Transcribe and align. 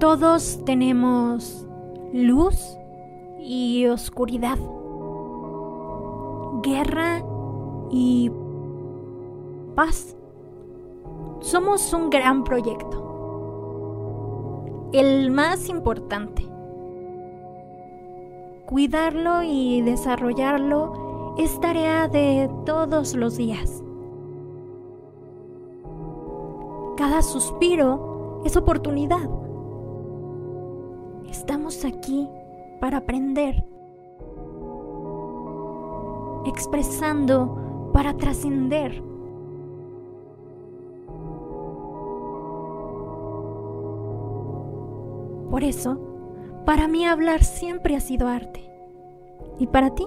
Todos 0.00 0.64
tenemos 0.64 1.66
luz 2.14 2.56
y 3.38 3.86
oscuridad, 3.86 4.56
guerra 6.62 7.22
y 7.90 8.32
paz. 9.74 10.16
Somos 11.40 11.92
un 11.92 12.08
gran 12.08 12.44
proyecto, 12.44 12.96
el 14.94 15.30
más 15.30 15.68
importante. 15.68 16.48
Cuidarlo 18.64 19.42
y 19.42 19.82
desarrollarlo 19.82 21.34
es 21.36 21.60
tarea 21.60 22.08
de 22.08 22.48
todos 22.64 23.14
los 23.14 23.36
días. 23.36 23.84
Cada 26.96 27.20
suspiro 27.20 28.40
es 28.46 28.56
oportunidad. 28.56 29.28
Estamos 31.40 31.86
aquí 31.86 32.28
para 32.80 32.98
aprender, 32.98 33.64
expresando 36.44 37.90
para 37.94 38.14
trascender. 38.14 39.02
Por 45.50 45.64
eso, 45.64 45.98
para 46.66 46.86
mí 46.88 47.06
hablar 47.06 47.42
siempre 47.42 47.96
ha 47.96 48.00
sido 48.00 48.28
arte. 48.28 48.70
¿Y 49.58 49.66
para 49.66 49.94
ti? 49.94 50.04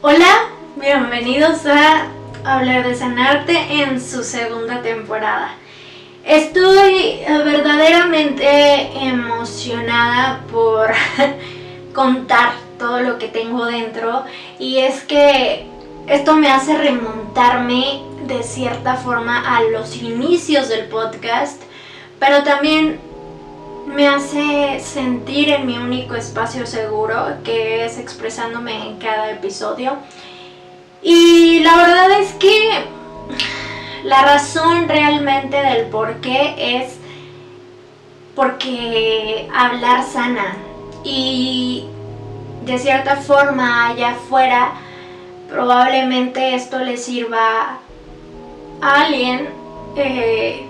Hola, 0.00 0.48
bienvenidos 0.80 1.66
a 1.66 2.06
Hablar 2.44 2.84
de 2.88 2.96
Sanarte 2.96 3.56
en 3.82 4.00
su 4.00 4.24
segunda 4.24 4.82
temporada. 4.82 5.54
Estoy 6.24 7.20
verdaderamente 7.24 8.90
emocionada 9.00 10.40
por 10.50 10.90
contar 11.94 12.54
todo 12.80 13.00
lo 13.00 13.18
que 13.18 13.28
tengo 13.28 13.66
dentro 13.66 14.24
y 14.58 14.78
es 14.78 15.04
que 15.04 15.66
esto 16.08 16.34
me 16.34 16.48
hace 16.50 16.76
remontarme 16.76 18.02
de 18.26 18.42
cierta 18.42 18.96
forma 18.96 19.56
a 19.56 19.62
los 19.62 20.02
inicios 20.02 20.68
del 20.68 20.86
podcast, 20.86 21.62
pero 22.18 22.42
también 22.42 22.98
me 23.86 24.08
hace 24.08 24.80
sentir 24.80 25.48
en 25.50 25.66
mi 25.66 25.78
único 25.78 26.16
espacio 26.16 26.66
seguro, 26.66 27.36
que 27.44 27.84
es 27.84 27.98
expresándome 27.98 28.88
en 28.88 28.98
cada 28.98 29.30
episodio. 29.30 29.96
Y 31.02 31.60
la 31.60 31.76
verdad 31.76 32.20
es 32.20 32.32
que 32.34 32.70
la 34.04 34.22
razón 34.22 34.88
realmente 34.88 35.56
del 35.56 35.86
por 35.86 36.20
qué 36.20 36.54
es 36.76 36.98
porque 38.34 39.48
hablar 39.54 40.04
sana. 40.04 40.56
Y 41.04 41.86
de 42.64 42.78
cierta 42.78 43.16
forma 43.16 43.88
allá 43.88 44.10
afuera 44.10 44.72
probablemente 45.48 46.54
esto 46.54 46.78
le 46.78 46.96
sirva 46.96 47.78
a 48.80 49.02
alguien. 49.02 49.48
Eh, 49.96 50.66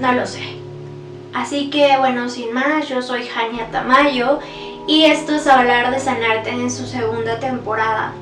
no 0.00 0.12
lo 0.12 0.26
sé. 0.26 0.58
Así 1.34 1.70
que 1.70 1.96
bueno, 1.98 2.28
sin 2.28 2.52
más, 2.52 2.88
yo 2.88 3.02
soy 3.02 3.26
Jania 3.26 3.70
Tamayo 3.70 4.38
y 4.86 5.04
esto 5.04 5.34
es 5.34 5.46
hablar 5.46 5.90
de 5.90 6.00
sanarte 6.00 6.50
en 6.50 6.70
su 6.70 6.86
segunda 6.86 7.38
temporada. 7.38 8.12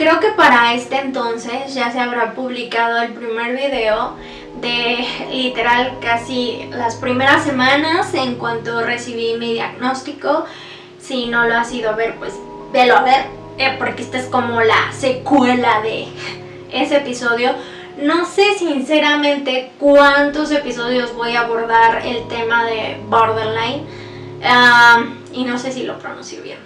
Creo 0.00 0.18
que 0.18 0.30
para 0.30 0.72
este 0.72 0.96
entonces 0.98 1.74
ya 1.74 1.92
se 1.92 2.00
habrá 2.00 2.32
publicado 2.32 3.02
el 3.02 3.12
primer 3.12 3.54
video 3.54 4.14
de 4.62 5.06
literal 5.30 5.98
casi 6.00 6.70
las 6.70 6.96
primeras 6.96 7.44
semanas 7.44 8.14
en 8.14 8.36
cuanto 8.36 8.80
recibí 8.80 9.34
mi 9.38 9.52
diagnóstico. 9.52 10.46
Si 10.98 11.26
no 11.26 11.46
lo 11.46 11.54
has 11.54 11.70
ido 11.74 11.90
a 11.90 11.96
ver, 11.96 12.14
pues 12.14 12.32
velo 12.72 12.96
a 12.96 13.02
ver, 13.02 13.26
eh, 13.58 13.76
porque 13.78 14.00
esta 14.00 14.18
es 14.18 14.24
como 14.24 14.62
la 14.62 14.90
secuela 14.92 15.82
de 15.82 16.06
ese 16.72 16.96
episodio. 16.96 17.50
No 18.00 18.24
sé 18.24 18.54
sinceramente 18.54 19.70
cuántos 19.78 20.50
episodios 20.50 21.14
voy 21.14 21.36
a 21.36 21.42
abordar 21.42 22.06
el 22.06 22.26
tema 22.26 22.64
de 22.64 22.96
borderline. 23.06 23.84
Ah, 24.42 25.04
y 25.34 25.44
no 25.44 25.58
sé 25.58 25.70
si 25.70 25.82
lo 25.82 25.98
pronuncio 25.98 26.42
bien. 26.42 26.58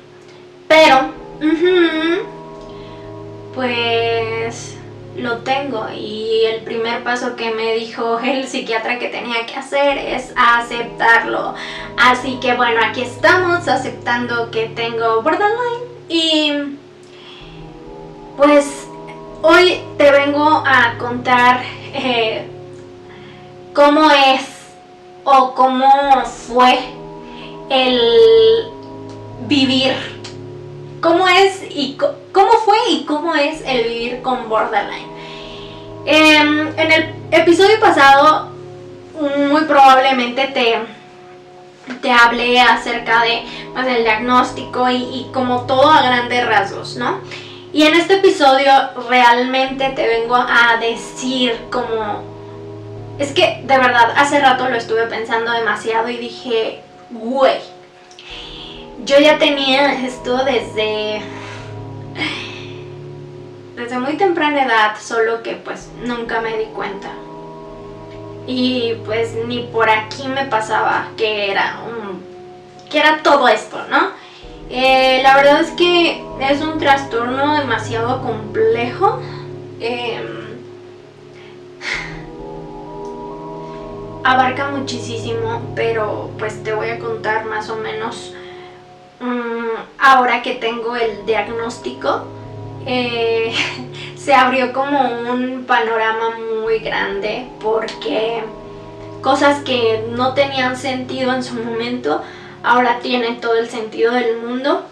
Pero, 0.69 1.11
pues 3.55 4.77
lo 5.17 5.39
tengo 5.39 5.87
y 5.91 6.45
el 6.45 6.63
primer 6.63 7.05
paso 7.05 7.37
que 7.37 7.53
me 7.53 7.75
dijo 7.75 8.19
el 8.25 8.47
psiquiatra 8.47 8.99
que 8.99 9.09
tenía 9.09 9.47
que 9.47 9.55
hacer 9.55 9.99
es 9.99 10.33
aceptarlo. 10.37 11.55
Así 11.97 12.39
que 12.41 12.55
bueno, 12.55 12.81
aquí 12.85 13.03
estamos 13.03 13.69
aceptando 13.69 14.51
que 14.51 14.67
tengo 14.67 15.23
borderline 15.23 15.85
y 16.09 16.53
pues 18.37 18.89
hoy 19.43 19.81
te 19.97 20.11
vengo 20.11 20.63
a 20.67 20.99
contar 20.99 21.63
eh, 21.95 22.49
cómo 23.73 24.11
es 24.11 24.43
o 25.25 25.55
cómo 25.55 26.25
fue 26.25 26.79
el 27.71 28.71
vivir, 29.47 29.95
cómo 31.05 31.29
es 31.29 31.63
y 31.69 31.99
cómo 32.33 32.53
fue 32.65 32.79
y 32.89 33.05
cómo 33.05 33.35
es 33.35 33.63
el 33.67 33.85
vivir 33.85 34.23
con 34.23 34.49
borderline. 34.49 35.07
Em, 36.07 36.69
en 36.79 36.93
el 36.93 37.15
episodio 37.31 37.79
pasado 37.79 38.49
muy 39.51 39.65
probablemente 39.65 40.47
te, 40.47 40.79
te 42.01 42.11
hablé 42.11 42.59
acerca 42.59 43.23
de 43.23 43.43
pues, 43.75 43.87
el 43.87 44.03
diagnóstico 44.03 44.89
y, 44.89 44.97
y 44.97 45.31
como 45.35 45.67
todo 45.67 45.91
a 45.91 46.01
grandes 46.01 46.47
rasgos, 46.47 46.97
¿no? 46.97 47.21
Y 47.75 47.83
en 47.83 47.93
este 47.97 48.15
episodio 48.15 48.73
realmente 49.11 49.91
te 49.91 50.09
vengo 50.09 50.37
a 50.37 50.79
decir 50.81 51.67
como... 51.71 52.23
Es 53.19 53.33
que 53.33 53.63
de 53.63 53.77
verdad, 53.77 54.15
hace 54.17 54.41
rato 54.41 54.71
lo 54.71 54.77
estuve 54.77 55.07
pensando 55.07 55.53
demasiado 55.53 56.09
y 56.09 56.17
dije, 56.17 56.81
güey, 57.11 57.74
yo 59.05 59.19
ya 59.19 59.39
tenía 59.39 60.05
esto 60.07 60.45
desde... 60.45 61.23
Desde 63.77 63.99
muy 63.99 64.17
temprana 64.17 64.65
edad, 64.65 64.97
solo 65.01 65.43
que 65.43 65.55
pues 65.55 65.89
nunca 66.05 66.41
me 66.41 66.57
di 66.57 66.67
cuenta. 66.67 67.09
Y 68.47 68.95
pues 69.05 69.35
ni 69.47 69.65
por 69.65 69.91
aquí 69.91 70.29
me 70.29 70.45
pasaba 70.45 71.09
que 71.17 71.51
era 71.51 71.81
un... 71.87 72.23
que 72.89 72.99
era 73.01 73.23
todo 73.23 73.49
esto, 73.49 73.79
¿no? 73.91 74.11
Eh, 74.71 75.21
la 75.23 75.37
verdad 75.37 75.61
es 75.61 75.71
que 75.73 76.25
es 76.41 76.61
un 76.63 76.79
trastorno 76.79 77.59
demasiado 77.59 78.23
complejo. 78.23 79.21
Em, 79.81 80.45
abarca 84.23 84.69
muchísimo, 84.69 85.61
pero 85.75 86.31
pues 86.39 86.63
te 86.63 86.73
voy 86.73 86.91
a 86.91 86.99
contar 86.99 87.45
más 87.47 87.69
o 87.69 87.77
menos 87.77 88.35
ahora 89.99 90.43
que 90.43 90.55
tengo 90.55 90.97
el 90.97 91.25
diagnóstico. 91.27 92.25
Eh, 92.87 93.55
se 94.17 94.35
abrió 94.35 94.73
como 94.73 95.01
un 95.31 95.65
panorama 95.67 96.39
muy 96.63 96.79
grande 96.79 97.47
porque 97.61 98.43
cosas 99.23 99.63
que 99.65 100.05
no 100.11 100.35
tenían 100.35 100.77
sentido 100.77 101.33
en 101.33 101.43
su 101.43 101.55
momento 101.55 102.23
ahora 102.63 102.99
tiene 103.01 103.33
todo 103.35 103.57
el 103.57 103.69
sentido 103.69 104.13
del 104.13 104.39
mundo. 104.39 104.83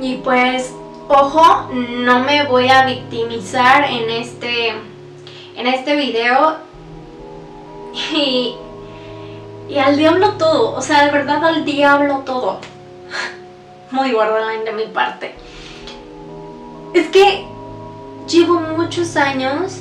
Y 0.00 0.16
pues, 0.16 0.72
ojo, 1.08 1.70
no 1.72 2.20
me 2.20 2.44
voy 2.46 2.68
a 2.68 2.84
victimizar 2.86 3.84
en 3.84 4.10
este, 4.10 4.70
en 5.56 5.66
este 5.66 5.96
video. 5.96 6.56
Y, 8.14 8.54
y 9.68 9.78
al 9.78 9.96
diablo 9.96 10.34
todo, 10.34 10.76
o 10.76 10.80
sea, 10.80 11.06
de 11.06 11.10
verdad 11.10 11.44
al 11.44 11.64
diablo 11.64 12.22
todo. 12.24 12.60
Muy 13.90 14.12
borderline 14.12 14.64
de 14.64 14.72
mi 14.72 14.86
parte. 14.86 15.34
Es 16.94 17.08
que 17.08 17.46
llevo 18.28 18.60
muchos 18.60 19.16
años 19.16 19.80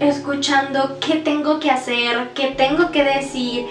escuchando 0.00 0.98
qué 1.00 1.16
tengo 1.16 1.60
que 1.60 1.70
hacer, 1.70 2.30
qué 2.34 2.48
tengo 2.48 2.90
que 2.90 3.04
decir, 3.04 3.66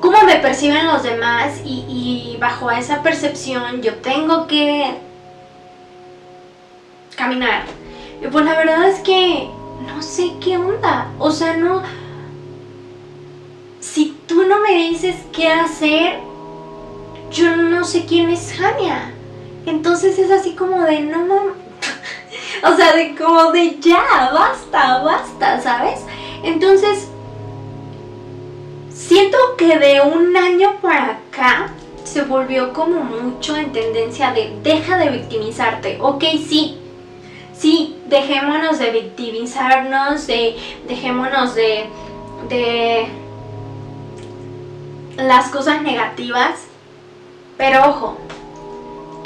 cómo 0.00 0.22
me 0.22 0.36
perciben 0.36 0.86
los 0.86 1.02
demás 1.02 1.62
y, 1.64 2.36
bajo 2.40 2.70
esa 2.70 3.02
percepción 3.02 3.82
yo 3.82 3.94
tengo 3.96 4.46
que 4.46 4.94
caminar. 7.16 7.64
Y 8.22 8.26
pues 8.26 8.44
la 8.44 8.56
verdad 8.56 8.88
es 8.88 9.00
que 9.00 9.48
no 9.86 10.02
sé 10.02 10.32
qué 10.40 10.56
onda. 10.56 11.08
O 11.18 11.30
sea, 11.30 11.56
no... 11.56 11.82
Si 13.80 14.16
tú 14.26 14.44
no 14.46 14.60
me 14.60 14.74
dices 14.74 15.16
qué 15.32 15.48
hacer, 15.48 16.20
yo 17.30 17.56
no 17.56 17.84
sé 17.84 18.04
quién 18.06 18.28
es 18.30 18.52
Jania. 18.52 19.11
Entonces 19.66 20.18
es 20.18 20.30
así 20.30 20.54
como 20.54 20.82
de, 20.82 21.00
no, 21.00 21.24
o 22.64 22.76
sea, 22.76 22.94
de 22.94 23.14
como 23.14 23.52
de 23.52 23.78
ya, 23.80 24.30
basta, 24.32 25.02
basta, 25.02 25.60
¿sabes? 25.60 26.00
Entonces, 26.42 27.08
siento 28.90 29.38
que 29.56 29.78
de 29.78 30.00
un 30.00 30.36
año 30.36 30.76
para 30.80 31.12
acá 31.12 31.72
se 32.04 32.22
volvió 32.22 32.72
como 32.72 33.00
mucho 33.00 33.56
en 33.56 33.72
tendencia 33.72 34.32
de 34.32 34.58
deja 34.62 34.98
de 34.98 35.10
victimizarte. 35.10 35.98
Ok, 36.00 36.24
sí, 36.46 36.78
sí, 37.56 37.96
dejémonos 38.06 38.78
de 38.78 38.90
victimizarnos, 38.90 40.26
de, 40.26 40.56
dejémonos 40.88 41.54
de, 41.54 41.86
de 42.48 43.06
las 45.16 45.48
cosas 45.50 45.82
negativas. 45.82 46.66
Pero 47.56 47.88
ojo, 47.88 48.18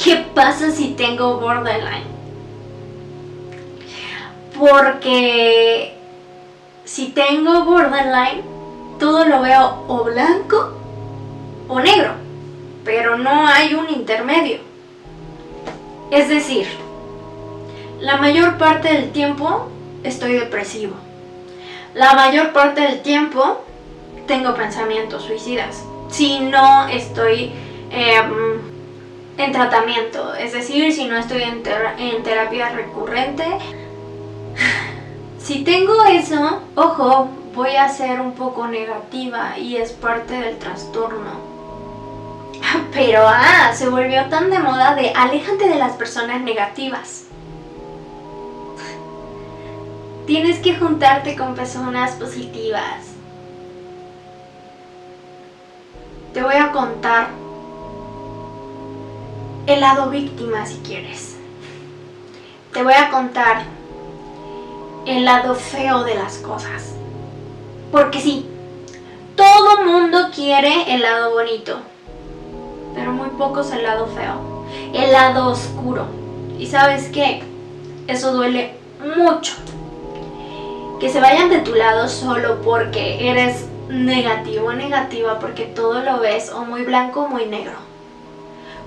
¿qué 0.02 0.16
pasa 0.34 0.70
si 0.70 0.94
tengo 0.94 1.38
borderline? 1.38 2.16
Porque 4.58 5.94
si 6.84 7.08
tengo 7.08 7.64
borderline, 7.64 8.42
todo 8.98 9.24
lo 9.26 9.42
veo 9.42 9.84
o 9.88 10.04
blanco 10.04 10.72
o 11.68 11.80
negro, 11.80 12.12
pero 12.84 13.18
no 13.18 13.46
hay 13.46 13.74
un 13.74 13.90
intermedio. 13.90 14.58
Es 16.10 16.28
decir, 16.28 16.66
la 18.00 18.16
mayor 18.16 18.56
parte 18.56 18.92
del 18.92 19.10
tiempo 19.10 19.68
estoy 20.04 20.34
depresivo. 20.34 20.94
La 21.94 22.14
mayor 22.14 22.52
parte 22.52 22.82
del 22.82 23.02
tiempo 23.02 23.64
tengo 24.26 24.54
pensamientos 24.54 25.24
suicidas. 25.24 25.82
Si 26.08 26.40
no 26.40 26.88
estoy 26.88 27.52
em, 27.90 28.75
en 29.38 29.52
tratamiento, 29.52 30.34
es 30.34 30.52
decir, 30.52 30.92
si 30.92 31.04
no 31.06 31.16
estoy 31.16 31.42
en, 31.42 31.62
terapia 32.22 32.70
recurrente. 32.70 33.44
Si 35.38 35.62
tengo 35.62 36.02
eso, 36.06 36.60
ojo, 36.74 37.28
voy 37.54 37.76
a 37.76 37.88
ser 37.88 38.20
un 38.20 38.32
poco 38.32 38.66
negativa 38.66 39.56
y 39.56 39.76
es 39.76 39.92
parte 39.92 40.34
del 40.34 40.58
trastorno. 40.58 41.38
Pero 42.92 43.20
ah, 43.24 43.70
se 43.72 43.88
volvió 43.88 44.24
tan 44.24 44.50
de 44.50 44.58
moda 44.58 44.96
de 44.96 45.10
aléjate 45.10 45.68
de 45.68 45.76
las 45.76 45.92
personas 45.92 46.42
negativas. 46.42 47.26
Tienes 50.26 50.58
que 50.58 50.74
juntarte 50.74 51.36
con 51.36 51.54
personas 51.54 52.16
positivas. 52.16 53.04
Te 56.34 56.42
voy 56.42 56.56
a 56.56 56.72
contar 56.72 57.28
el 59.66 59.80
lado 59.80 60.10
víctima 60.10 60.64
si 60.64 60.76
quieres. 60.78 61.36
Te 62.72 62.84
voy 62.84 62.92
a 62.92 63.10
contar 63.10 63.62
el 65.06 65.24
lado 65.24 65.54
feo 65.54 66.04
de 66.04 66.14
las 66.14 66.38
cosas. 66.38 66.94
Porque 67.90 68.20
sí, 68.20 68.46
todo 69.34 69.84
mundo 69.84 70.28
quiere 70.34 70.94
el 70.94 71.02
lado 71.02 71.32
bonito, 71.32 71.78
pero 72.94 73.12
muy 73.12 73.28
pocos 73.30 73.72
el 73.72 73.82
lado 73.82 74.06
feo, 74.06 74.64
el 74.94 75.12
lado 75.12 75.48
oscuro. 75.48 76.06
Y 76.58 76.66
sabes 76.66 77.08
qué, 77.08 77.42
eso 78.06 78.32
duele 78.32 78.74
mucho. 79.16 79.54
Que 81.00 81.08
se 81.08 81.20
vayan 81.20 81.50
de 81.50 81.58
tu 81.58 81.74
lado 81.74 82.08
solo 82.08 82.62
porque 82.62 83.28
eres 83.28 83.66
negativo 83.88 84.68
o 84.68 84.72
negativa, 84.72 85.38
porque 85.40 85.64
todo 85.64 86.02
lo 86.02 86.20
ves 86.20 86.50
o 86.50 86.64
muy 86.64 86.82
blanco 86.84 87.22
o 87.22 87.28
muy 87.28 87.46
negro. 87.46 87.95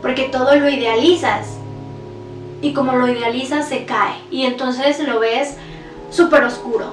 Porque 0.02 0.30
todo 0.30 0.56
lo 0.56 0.70
idealizas. 0.70 1.58
Y 2.62 2.74
como 2.74 2.94
lo 2.94 3.08
idealizas 3.08 3.68
se 3.68 3.86
cae. 3.86 4.16
Y 4.32 4.46
entonces 4.46 5.00
lo 5.00 5.20
ves 5.20 5.56
súper 6.10 6.44
oscuro. 6.44 6.88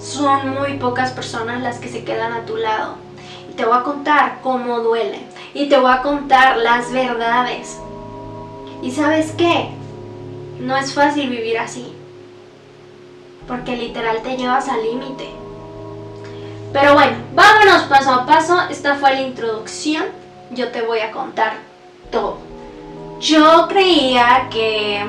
Son 0.00 0.50
muy 0.50 0.74
pocas 0.74 1.12
personas 1.12 1.62
las 1.62 1.78
que 1.78 1.88
se 1.88 2.04
quedan 2.04 2.32
a 2.32 2.44
tu 2.44 2.56
lado. 2.56 2.94
Y 3.50 3.54
te 3.54 3.64
voy 3.64 3.76
a 3.76 3.82
contar 3.82 4.38
cómo 4.42 4.80
duele. 4.80 5.20
Y 5.54 5.68
te 5.68 5.78
voy 5.78 5.92
a 5.92 6.02
contar 6.02 6.58
las 6.58 6.92
verdades. 6.92 7.78
¿Y 8.82 8.90
sabes 8.90 9.32
qué? 9.32 9.70
No 10.60 10.76
es 10.76 10.92
fácil 10.92 11.30
vivir 11.30 11.58
así. 11.58 11.92
Porque 13.48 13.76
literal 13.76 14.22
te 14.22 14.36
llevas 14.36 14.68
al 14.68 14.82
límite. 14.82 15.30
Pero 16.72 16.94
bueno, 16.94 17.16
vámonos 17.34 17.84
paso 17.84 18.12
a 18.12 18.26
paso. 18.26 18.60
Esta 18.68 18.96
fue 18.96 19.12
la 19.12 19.22
introducción. 19.22 20.04
Yo 20.50 20.70
te 20.70 20.82
voy 20.82 21.00
a 21.00 21.10
contar 21.10 21.54
Yo 23.20 23.66
creía 23.68 24.48
que 24.50 25.02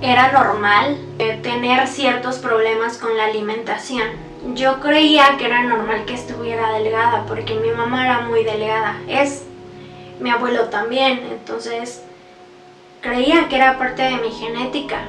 era 0.00 0.30
normal 0.32 0.96
eh, 1.18 1.38
tener 1.42 1.86
ciertos 1.88 2.38
problemas 2.38 2.98
con 2.98 3.16
la 3.16 3.24
alimentación. 3.24 4.06
Yo 4.54 4.78
creía 4.80 5.36
que 5.36 5.46
era 5.46 5.64
normal 5.64 6.04
que 6.04 6.14
estuviera 6.14 6.72
delgada 6.74 7.24
porque 7.26 7.54
mi 7.54 7.70
mamá 7.70 8.04
era 8.04 8.20
muy 8.20 8.44
delgada. 8.44 8.96
Es 9.08 9.44
mi 10.20 10.30
abuelo 10.30 10.68
también, 10.68 11.20
entonces 11.30 12.02
creía 13.00 13.48
que 13.48 13.56
era 13.56 13.78
parte 13.78 14.02
de 14.02 14.16
mi 14.16 14.30
genética. 14.30 15.00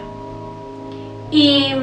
Y 1.31 1.73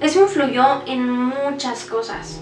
eso 0.00 0.22
influyó 0.22 0.82
en 0.86 1.08
muchas 1.08 1.84
cosas. 1.84 2.40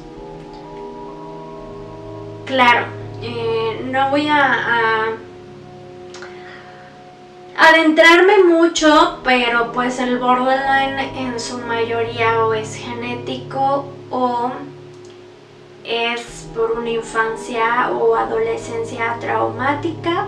Claro, 2.47 2.87
eh, 3.23 3.87
no 3.91 4.11
voy 4.11 4.27
a 4.29 5.17
adentrarme 7.63 8.43
mucho, 8.43 9.21
pero 9.23 9.71
pues 9.71 10.01
el 10.01 10.19
borderline 10.19 10.99
en 11.17 11.39
su 11.39 11.59
mayoría 11.59 12.45
o 12.45 12.55
es 12.55 12.75
genético 12.75 13.87
o 14.11 14.51
es 15.85 16.49
por 16.57 16.73
una 16.73 16.91
infancia 16.91 17.93
o 17.93 18.17
adolescencia 18.17 19.17
traumática. 19.21 20.27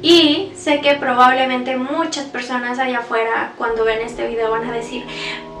Y 0.00 0.52
sé 0.56 0.80
que 0.80 0.94
probablemente 0.94 1.76
muchas 1.76 2.24
personas 2.24 2.78
allá 2.78 3.00
afuera 3.00 3.52
cuando 3.58 3.84
ven 3.84 4.00
este 4.00 4.26
video 4.26 4.50
van 4.50 4.64
a 4.64 4.72
decir, 4.72 5.04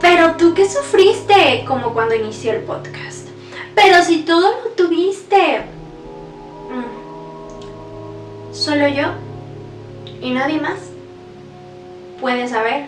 pero 0.00 0.36
tú 0.36 0.54
qué 0.54 0.66
sufriste, 0.66 1.62
como 1.68 1.92
cuando 1.92 2.14
inició 2.14 2.52
el 2.52 2.62
podcast. 2.62 3.28
Pero 3.74 4.02
si 4.02 4.22
todo 4.22 4.50
lo 4.64 4.70
tuviste, 4.70 5.60
mm, 6.70 8.54
solo 8.54 8.88
yo 8.88 9.08
y 10.20 10.30
nadie 10.30 10.60
más 10.60 10.78
puede 12.20 12.46
saber 12.48 12.86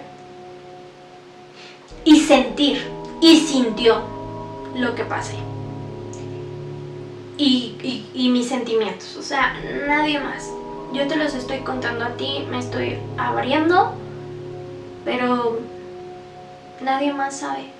y 2.05 2.21
sentir 2.21 2.87
y 3.21 3.37
sintió 3.39 4.03
lo 4.77 4.95
que 4.95 5.05
pasé. 5.05 5.37
Y, 7.39 8.07
y, 8.15 8.29
mis 8.29 8.49
sentimientos, 8.49 9.17
o 9.17 9.23
sea, 9.23 9.55
nadie 9.87 10.21
más. 10.21 10.49
Yo 10.93 11.09
te 11.09 11.17
los 11.17 11.35
estoy 11.35 11.61
contando 11.61 12.05
a 12.05 12.11
ti, 12.11 12.47
me 12.51 12.59
estoy 12.59 12.99
abriendo, 13.17 13.95
pero 15.05 15.59
nadie 16.83 17.12
más 17.12 17.39
sabe. 17.39 17.71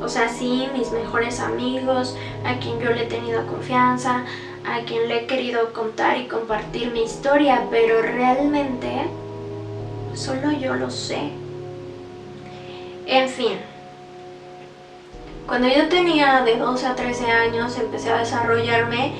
O 0.00 0.08
sea, 0.08 0.28
sí, 0.28 0.68
mis 0.76 0.92
mejores 0.92 1.40
amigos, 1.40 2.16
a 2.44 2.58
quien 2.60 2.78
yo 2.78 2.90
le 2.90 3.04
he 3.04 3.06
tenido 3.06 3.44
confianza, 3.46 4.24
a 4.74 4.84
quien 4.84 5.08
le 5.08 5.20
he 5.20 5.26
querido 5.26 5.72
contar 5.72 6.18
y 6.18 6.26
compartir 6.26 6.90
mi 6.90 7.02
historia, 7.02 7.64
pero 7.70 8.02
realmente 8.02 8.88
solo 10.14 10.52
yo 10.52 10.74
lo 10.74 10.90
sé. 10.90 11.30
En 13.06 13.28
fin, 13.28 13.58
cuando 15.46 15.68
yo 15.68 15.88
tenía 15.88 16.42
de 16.42 16.56
12 16.56 16.86
a 16.86 16.94
13 16.94 17.30
años 17.30 17.78
empecé 17.78 18.10
a 18.10 18.18
desarrollarme 18.18 19.12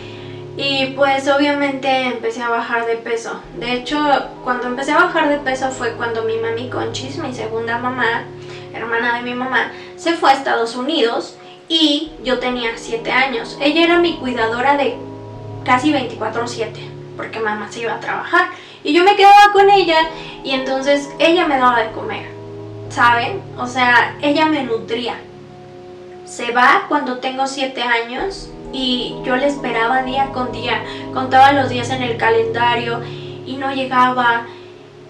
y 0.59 0.87
pues 0.97 1.26
obviamente 1.28 1.88
empecé 2.02 2.43
a 2.43 2.50
bajar 2.50 2.85
de 2.87 2.97
peso. 2.97 3.40
De 3.59 3.73
hecho, 3.73 3.97
cuando 4.45 4.67
empecé 4.67 4.93
a 4.93 5.05
bajar 5.05 5.31
de 5.31 5.38
peso 5.38 5.71
fue 5.71 5.93
cuando 5.93 6.25
mi 6.25 6.37
mami 6.37 6.69
Conchis, 6.69 7.17
mi 7.17 7.33
segunda 7.33 7.78
mamá, 7.78 8.25
hermana 8.75 9.17
de 9.17 9.23
mi 9.23 9.35
mamá, 9.35 9.73
se 9.97 10.12
fue 10.12 10.31
a 10.31 10.35
Estados 10.35 10.76
Unidos 10.76 11.38
y 11.69 12.12
yo 12.23 12.38
tenía 12.38 12.73
7 12.76 13.11
años. 13.11 13.57
Ella 13.62 13.85
era 13.85 13.99
mi 13.99 14.17
cuidadora 14.19 14.76
de 14.76 14.97
casi 15.69 15.93
24/7, 15.93 16.89
porque 17.15 17.41
mamá 17.41 17.71
se 17.71 17.81
iba 17.81 17.93
a 17.93 18.01
trabajar. 18.01 18.49
Y 18.83 18.95
yo 18.95 19.05
me 19.05 19.17
quedaba 19.17 19.53
con 19.53 19.69
ella 19.69 19.99
y 20.43 20.53
entonces 20.53 21.11
ella 21.19 21.47
me 21.47 21.59
daba 21.59 21.81
de 21.81 21.91
comer, 21.91 22.27
¿saben? 22.89 23.43
O 23.59 23.67
sea, 23.67 24.17
ella 24.23 24.47
me 24.47 24.63
nutría. 24.63 25.17
Se 26.25 26.53
va 26.53 26.87
cuando 26.89 27.19
tengo 27.19 27.47
7 27.47 27.83
años 27.83 28.49
y 28.73 29.17
yo 29.25 29.37
le 29.37 29.47
esperaba 29.47 30.05
día 30.05 30.31
con 30.33 30.53
día, 30.53 30.83
contaba 31.13 31.53
los 31.53 31.69
días 31.69 31.91
en 31.91 32.03
el 32.03 32.17
calendario 32.17 33.03
y 33.45 33.57
no 33.59 33.71
llegaba. 33.71 34.47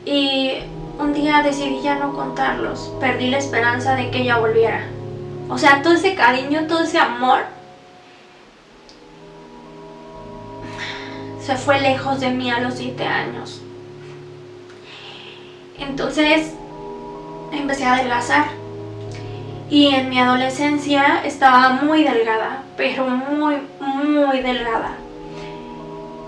Y 0.04 0.54
un 0.98 1.12
día 1.12 1.42
decidí 1.44 1.82
ya 1.82 1.94
no 1.94 2.14
contarlos, 2.14 2.90
perdí 2.98 3.30
la 3.30 3.38
esperanza 3.38 3.94
de 3.94 4.10
que 4.10 4.22
ella 4.22 4.38
volviera. 4.38 4.80
O 5.48 5.56
sea, 5.56 5.82
todo 5.82 5.92
ese 5.92 6.16
cariño, 6.16 6.66
todo 6.66 6.82
ese 6.82 6.98
amor 6.98 7.42
se 11.48 11.56
fue 11.56 11.80
lejos 11.80 12.20
de 12.20 12.28
mí 12.28 12.50
a 12.50 12.60
los 12.60 12.74
7 12.74 13.02
años. 13.02 13.62
Entonces, 15.78 16.52
empecé 17.50 17.86
a 17.86 17.94
adelgazar. 17.94 18.48
Y 19.70 19.86
en 19.94 20.10
mi 20.10 20.20
adolescencia 20.20 21.22
estaba 21.24 21.70
muy 21.70 22.04
delgada, 22.04 22.64
pero 22.76 23.06
muy, 23.08 23.56
muy 23.80 24.40
delgada. 24.42 24.96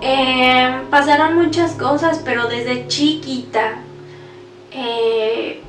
Eh, 0.00 0.84
pasaron 0.88 1.36
muchas 1.36 1.72
cosas, 1.72 2.22
pero 2.24 2.48
desde 2.48 2.88
chiquita. 2.88 3.74
Eh, 4.72 5.62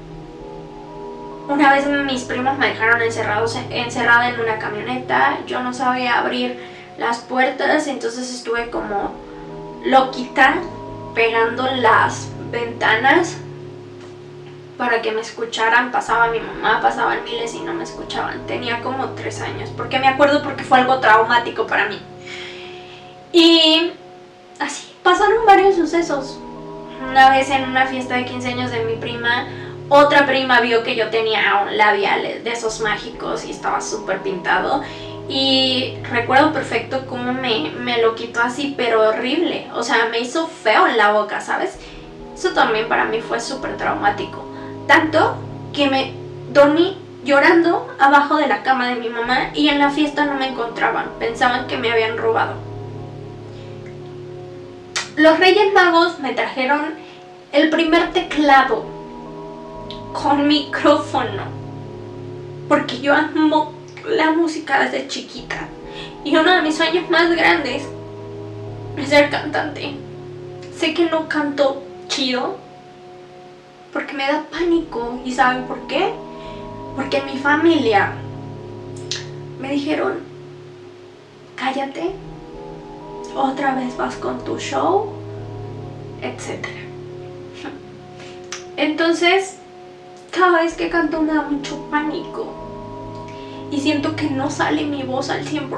una 1.50 1.74
vez 1.74 1.88
mis 2.06 2.24
primos 2.24 2.58
me 2.58 2.70
dejaron 2.70 3.02
encerrada 3.02 4.30
en 4.30 4.40
una 4.40 4.58
camioneta. 4.60 5.40
Yo 5.46 5.62
no 5.62 5.74
sabía 5.74 6.20
abrir 6.20 6.58
las 6.98 7.20
puertas, 7.20 7.88
entonces 7.88 8.34
estuve 8.34 8.70
como 8.70 9.30
loquita 9.86 10.56
pegando 11.14 11.68
las 11.78 12.30
ventanas 12.52 13.38
para 14.78 15.02
que 15.02 15.12
me 15.12 15.22
escucharan. 15.22 15.92
Pasaba 15.92 16.28
mi 16.28 16.40
mamá, 16.40 16.82
pasaban 16.82 17.24
miles 17.24 17.54
y 17.54 17.62
no 17.62 17.74
me 17.74 17.84
escuchaban. 17.84 18.46
Tenía 18.48 18.82
como 18.82 19.10
tres 19.10 19.42
años, 19.42 19.70
porque 19.76 20.00
me 20.00 20.08
acuerdo 20.08 20.42
porque 20.42 20.64
fue 20.64 20.80
algo 20.80 21.00
traumático 21.00 21.68
para 21.68 21.88
mí. 21.88 22.00
Y 23.32 23.92
así 24.60 24.92
pasaron 25.04 25.46
varios 25.46 25.76
sucesos. 25.76 26.40
Una 27.10 27.30
vez 27.32 27.50
en 27.50 27.64
una 27.70 27.88
fiesta 27.88 28.16
de 28.16 28.26
15 28.26 28.48
años 28.50 28.72
de 28.72 28.84
mi 28.86 28.96
prima, 28.96 29.48
otra 29.90 30.26
prima 30.26 30.62
vio 30.62 30.84
que 30.84 30.96
yo 30.96 31.10
tenía 31.10 31.64
un 31.64 31.78
labial 31.78 32.44
de 32.44 32.52
esos 32.52 32.80
mágicos 32.80 33.44
y 33.46 33.52
estaba 33.52 33.82
súper 33.82 34.22
pintado. 34.22 34.82
Y 35.34 35.94
recuerdo 36.12 36.52
perfecto 36.52 37.06
cómo 37.08 37.32
me, 37.32 37.72
me 37.80 38.02
lo 38.02 38.16
quitó 38.16 38.42
así, 38.42 38.74
pero 38.76 39.08
horrible. 39.08 39.70
O 39.74 39.82
sea, 39.82 40.10
me 40.12 40.20
hizo 40.20 40.46
feo 40.46 40.88
en 40.88 40.98
la 40.98 41.14
boca, 41.14 41.40
¿sabes? 41.40 41.80
Eso 42.36 42.50
también 42.50 42.90
para 42.90 43.06
mí 43.06 43.22
fue 43.22 43.40
súper 43.40 43.78
traumático. 43.78 44.44
Tanto 44.88 45.38
que 45.72 45.90
me 45.90 46.12
dormí 46.52 46.98
llorando 47.24 47.96
abajo 47.98 48.36
de 48.36 48.48
la 48.48 48.62
cama 48.62 48.90
de 48.90 48.96
mi 48.96 49.08
mamá 49.08 49.52
y 49.54 49.70
en 49.70 49.80
la 49.80 49.90
fiesta 49.90 50.26
no 50.26 50.34
me 50.34 50.50
encontraban. 50.50 51.12
Pensaban 51.18 51.68
que 51.68 51.78
me 51.78 51.90
habían 51.90 52.18
robado. 52.18 52.56
Los 55.16 55.40
Reyes 55.40 55.72
Magos 55.74 56.20
me 56.20 56.34
trajeron 56.34 56.96
el 57.54 57.70
primer 57.70 58.12
teclado 58.12 58.84
con 60.12 60.50
micrófono. 60.50 61.44
Porque 62.68 63.00
yo 63.00 63.14
amo 63.14 63.81
la 64.06 64.32
música 64.32 64.84
desde 64.84 65.08
chiquita. 65.08 65.68
Y 66.24 66.36
uno 66.36 66.54
de 66.56 66.62
mis 66.62 66.76
sueños 66.76 67.10
más 67.10 67.30
grandes 67.36 67.84
es 68.98 69.10
ser 69.10 69.30
cantante. 69.30 69.96
Sé 70.78 70.94
que 70.94 71.10
no 71.10 71.28
canto 71.28 71.84
chido 72.08 72.58
porque 73.94 74.14
me 74.14 74.28
da 74.28 74.44
pánico. 74.52 75.20
¿Y 75.26 75.32
saben 75.32 75.66
por 75.66 75.88
qué? 75.88 76.14
Porque 76.96 77.22
mi 77.22 77.38
familia 77.38 78.14
me 79.60 79.72
dijeron, 79.72 80.20
cállate, 81.56 82.12
otra 83.36 83.76
vez 83.76 83.96
vas 83.96 84.16
con 84.16 84.44
tu 84.44 84.58
show, 84.58 85.14
etc. 86.22 86.68
Entonces, 88.78 89.58
cada 90.32 90.62
vez 90.62 90.74
que 90.74 90.90
canto 90.90 91.22
me 91.22 91.34
da 91.34 91.44
mucho 91.44 91.78
pánico 91.90 92.61
y 93.72 93.80
siento 93.80 94.16
que 94.16 94.30
no 94.30 94.52
sale 94.52 94.84
mi 94.84 95.04
voz 95.04 95.30
al 95.30 95.46
100%. 95.46 95.70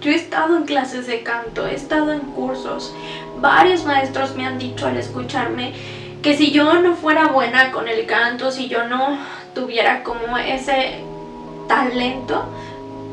Yo 0.00 0.10
he 0.10 0.14
estado 0.14 0.56
en 0.56 0.64
clases 0.64 1.06
de 1.06 1.22
canto, 1.22 1.66
he 1.66 1.74
estado 1.74 2.12
en 2.12 2.20
cursos. 2.20 2.94
Varios 3.40 3.84
maestros 3.84 4.34
me 4.34 4.46
han 4.46 4.58
dicho 4.58 4.86
al 4.86 4.96
escucharme 4.96 5.74
que 6.22 6.36
si 6.36 6.50
yo 6.50 6.80
no 6.80 6.94
fuera 6.94 7.28
buena 7.28 7.70
con 7.70 7.86
el 7.88 8.06
canto, 8.06 8.50
si 8.50 8.68
yo 8.68 8.88
no 8.88 9.18
tuviera 9.54 10.02
como 10.02 10.38
ese 10.38 11.00
talento, 11.68 12.46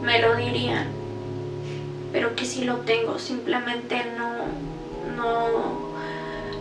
me 0.01 0.19
lo 0.19 0.35
dirían. 0.35 0.87
Pero 2.11 2.35
que 2.35 2.45
si 2.45 2.63
lo 2.63 2.77
tengo, 2.77 3.19
simplemente 3.19 4.05
no, 4.17 5.15
no, 5.15 5.93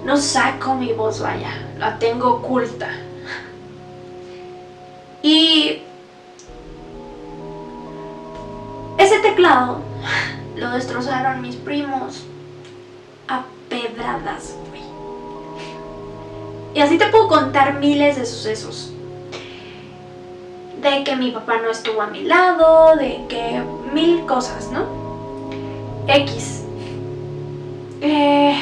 no 0.05 0.17
saco 0.17 0.75
mi 0.75 0.93
voz, 0.93 1.21
vaya, 1.21 1.52
la 1.79 1.99
tengo 1.99 2.35
oculta. 2.35 2.88
Y 5.23 5.83
ese 9.02 9.18
teclado 9.18 9.80
lo 10.56 10.71
destrozaron 10.71 11.40
mis 11.40 11.56
primos 11.56 12.25
a 13.28 13.44
pedradas, 13.68 14.56
Y 16.75 16.80
así 16.80 16.97
te 16.97 17.06
puedo 17.09 17.28
contar 17.28 17.80
miles 17.80 18.16
de 18.16 18.25
sucesos. 18.25 18.92
De 20.80 21.04
que 21.04 21.16
mi 21.16 21.30
papá 21.30 21.59
no 21.59 21.71
estuvo 21.71 22.00
a 22.00 22.06
mi 22.06 22.23
lado, 22.23 22.97
de 22.97 23.25
que 23.28 23.62
mil 23.92 24.25
cosas, 24.25 24.71
¿no? 24.71 24.87
X. 26.06 26.64
Eh, 28.00 28.59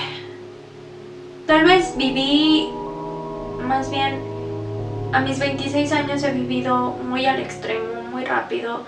tal 1.46 1.64
vez 1.64 1.96
viví, 1.96 2.68
más 3.62 3.90
bien, 3.90 4.20
a 5.12 5.20
mis 5.20 5.38
26 5.38 5.92
años 5.92 6.22
he 6.24 6.32
vivido 6.32 6.90
muy 6.90 7.26
al 7.26 7.38
extremo, 7.40 8.02
muy 8.10 8.24
rápido 8.24 8.84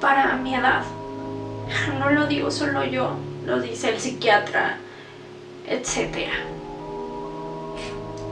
para 0.00 0.36
mi 0.36 0.54
edad. 0.54 0.82
No 1.98 2.10
lo 2.10 2.26
digo 2.26 2.50
solo 2.50 2.84
yo, 2.84 3.12
lo 3.46 3.60
dice 3.60 3.90
el 3.90 4.00
psiquiatra, 4.00 4.78
etc. 5.68 6.28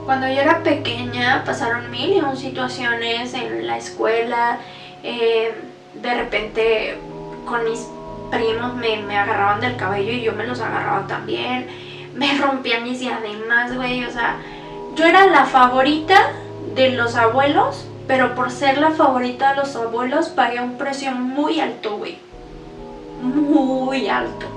Cuando 0.05 0.27
yo 0.27 0.41
era 0.41 0.63
pequeña 0.63 1.43
pasaron 1.45 1.89
mil 1.89 2.17
y 2.17 2.37
situaciones 2.37 3.33
en 3.33 3.65
la 3.65 3.77
escuela, 3.77 4.59
eh, 5.03 5.53
de 5.93 6.13
repente 6.15 6.97
con 7.45 7.63
mis 7.63 7.87
primos 8.31 8.75
me, 8.75 8.97
me, 9.03 9.17
agarraban 9.17 9.61
del 9.61 9.75
cabello 9.75 10.11
y 10.11 10.21
yo 10.21 10.33
me 10.33 10.45
los 10.45 10.59
agarraba 10.59 11.07
también, 11.07 11.67
me 12.13 12.37
rompían 12.37 12.83
mis 12.83 12.99
diademas, 12.99 13.75
güey, 13.75 14.03
o 14.03 14.11
sea, 14.11 14.37
yo 14.95 15.05
era 15.05 15.27
la 15.27 15.45
favorita 15.45 16.31
de 16.75 16.91
los 16.91 17.15
abuelos 17.15 17.85
pero 18.09 18.33
por 18.33 18.49
ser 18.49 18.79
la 18.79 18.89
favorita 18.89 19.51
de 19.51 19.57
los 19.57 19.75
abuelos 19.75 20.29
pagué 20.29 20.59
un 20.59 20.79
precio 20.79 21.11
muy 21.11 21.59
alto, 21.59 21.97
güey. 21.97 22.17
Muy 23.21 24.09
alto. 24.09 24.47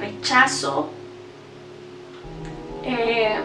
Rechazo. 0.00 0.88
Eh, 2.82 3.38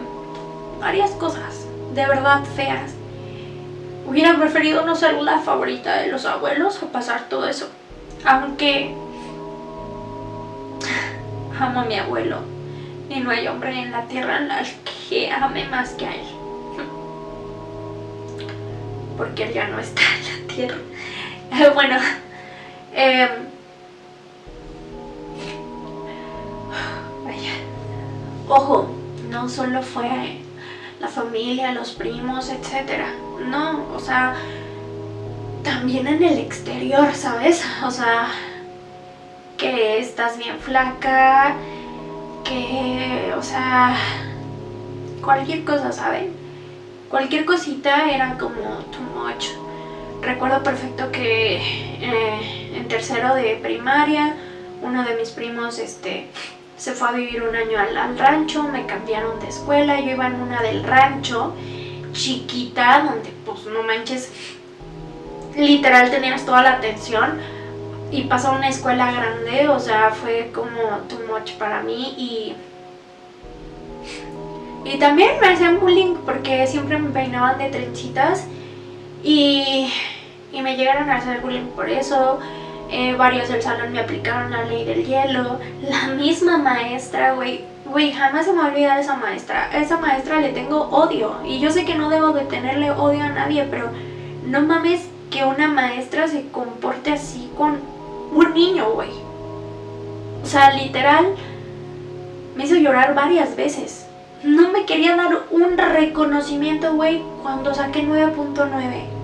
varias 0.80 1.12
cosas, 1.12 1.68
de 1.94 2.06
verdad 2.08 2.42
feas. 2.56 2.94
Hubiera 4.04 4.36
preferido 4.36 4.84
no 4.84 4.96
ser 4.96 5.22
la 5.22 5.38
favorita 5.38 5.98
de 5.98 6.08
los 6.08 6.26
abuelos 6.26 6.82
a 6.82 6.86
pasar 6.86 7.28
todo 7.28 7.46
eso. 7.46 7.68
Aunque 8.24 8.90
amo 11.60 11.82
a 11.82 11.84
mi 11.84 11.96
abuelo 11.96 12.55
y 13.08 13.20
no 13.20 13.30
hay 13.30 13.46
hombre 13.48 13.70
en 13.70 13.92
la 13.92 14.06
tierra 14.06 14.38
en 14.38 14.48
que 15.08 15.30
ame 15.30 15.66
más 15.68 15.90
que 15.90 16.06
a 16.06 16.14
él 16.14 16.26
porque 19.16 19.44
él 19.44 19.52
ya 19.52 19.68
no 19.68 19.78
está 19.78 20.02
en 20.02 20.48
la 20.48 20.54
tierra. 20.54 20.78
bueno, 21.74 21.96
vaya, 27.24 27.52
ojo, 28.48 28.88
no 29.30 29.48
solo 29.48 29.82
fue 29.82 30.40
la 31.00 31.08
familia, 31.08 31.72
los 31.72 31.92
primos, 31.92 32.48
etcétera. 32.48 33.08
No, 33.48 33.86
o 33.94 34.00
sea, 34.00 34.34
también 35.62 36.06
en 36.06 36.22
el 36.22 36.38
exterior, 36.38 37.14
¿sabes? 37.14 37.64
O 37.84 37.90
sea, 37.90 38.28
que 39.56 39.98
estás 39.98 40.38
bien 40.38 40.58
flaca, 40.58 41.56
que, 42.48 43.32
o 43.36 43.42
sea, 43.42 43.96
cualquier 45.22 45.64
cosa, 45.64 45.92
¿saben? 45.92 46.46
cualquier 47.08 47.44
cosita 47.44 48.10
era 48.10 48.36
como 48.38 48.84
too 48.90 49.00
much. 49.14 49.46
Recuerdo 50.22 50.62
perfecto 50.62 51.10
que 51.12 51.56
eh, 52.00 52.72
en 52.74 52.88
tercero 52.88 53.34
de 53.34 53.56
primaria 53.62 54.34
uno 54.82 55.04
de 55.04 55.14
mis 55.14 55.30
primos 55.30 55.78
este, 55.78 56.26
se 56.76 56.92
fue 56.92 57.08
a 57.08 57.12
vivir 57.12 57.42
un 57.42 57.54
año 57.54 57.78
al, 57.78 58.18
rancho, 58.18 58.62
me 58.64 58.86
cambiaron 58.86 59.40
de 59.40 59.48
escuela, 59.48 60.00
yo 60.00 60.10
iba 60.10 60.26
en 60.26 60.34
una 60.34 60.62
del 60.62 60.82
rancho 60.82 61.54
chiquita 62.12 63.04
donde 63.10 63.30
pues 63.44 63.64
no 63.66 63.82
manches, 63.82 64.30
literal 65.54 66.10
tenías 66.10 66.44
toda 66.44 66.62
la 66.62 66.72
atención 66.72 67.38
y 68.10 68.22
pasó 68.22 68.48
a 68.48 68.52
una 68.52 68.68
escuela 68.68 69.10
grande, 69.12 69.68
o 69.68 69.78
sea, 69.78 70.10
fue 70.10 70.50
como 70.54 70.98
too 71.08 71.18
much 71.32 71.52
para 71.54 71.82
mí 71.82 72.14
y 72.16 72.56
y 74.84 74.98
también 74.98 75.40
me 75.40 75.48
hacían 75.48 75.80
bullying 75.80 76.14
porque 76.24 76.64
siempre 76.68 76.96
me 76.98 77.10
peinaban 77.10 77.58
de 77.58 77.70
trenchitas 77.70 78.46
y, 79.24 79.92
y 80.52 80.62
me 80.62 80.76
llegaron 80.76 81.10
a 81.10 81.16
hacer 81.16 81.40
bullying 81.40 81.66
por 81.74 81.90
eso. 81.90 82.38
Eh, 82.88 83.16
varios 83.16 83.48
del 83.48 83.60
salón 83.60 83.90
me 83.92 83.98
aplicaron 83.98 84.52
la 84.52 84.64
ley 84.64 84.84
del 84.84 85.04
hielo. 85.04 85.58
La 85.82 86.14
misma 86.14 86.58
maestra, 86.58 87.32
güey, 87.32 87.64
Güey, 87.86 88.12
jamás 88.12 88.44
se 88.44 88.52
me 88.52 88.58
va 88.58 88.64
a 88.66 88.68
olvidar 88.68 88.98
esa 88.98 89.16
maestra. 89.16 89.70
A 89.72 89.78
esa 89.78 89.98
maestra 89.98 90.40
le 90.40 90.50
tengo 90.50 90.82
odio. 90.88 91.36
Y 91.44 91.60
yo 91.60 91.70
sé 91.70 91.84
que 91.84 91.94
no 91.94 92.10
debo 92.10 92.32
de 92.32 92.44
tenerle 92.44 92.90
odio 92.90 93.22
a 93.22 93.28
nadie, 93.28 93.66
pero 93.70 93.90
no 94.44 94.60
mames 94.62 95.08
que 95.30 95.44
una 95.44 95.68
maestra 95.68 96.26
se 96.26 96.48
comporte 96.48 97.12
así 97.12 97.50
con 97.56 97.78
un 98.36 98.54
niño, 98.54 98.90
güey. 98.92 99.10
O 100.42 100.46
sea, 100.46 100.72
literal, 100.74 101.34
me 102.54 102.64
hizo 102.64 102.76
llorar 102.76 103.14
varias 103.14 103.56
veces. 103.56 104.06
No 104.44 104.70
me 104.70 104.84
quería 104.84 105.16
dar 105.16 105.44
un 105.50 105.76
reconocimiento, 105.76 106.94
güey, 106.94 107.22
cuando 107.42 107.74
saqué 107.74 108.06
9.9 108.06 109.16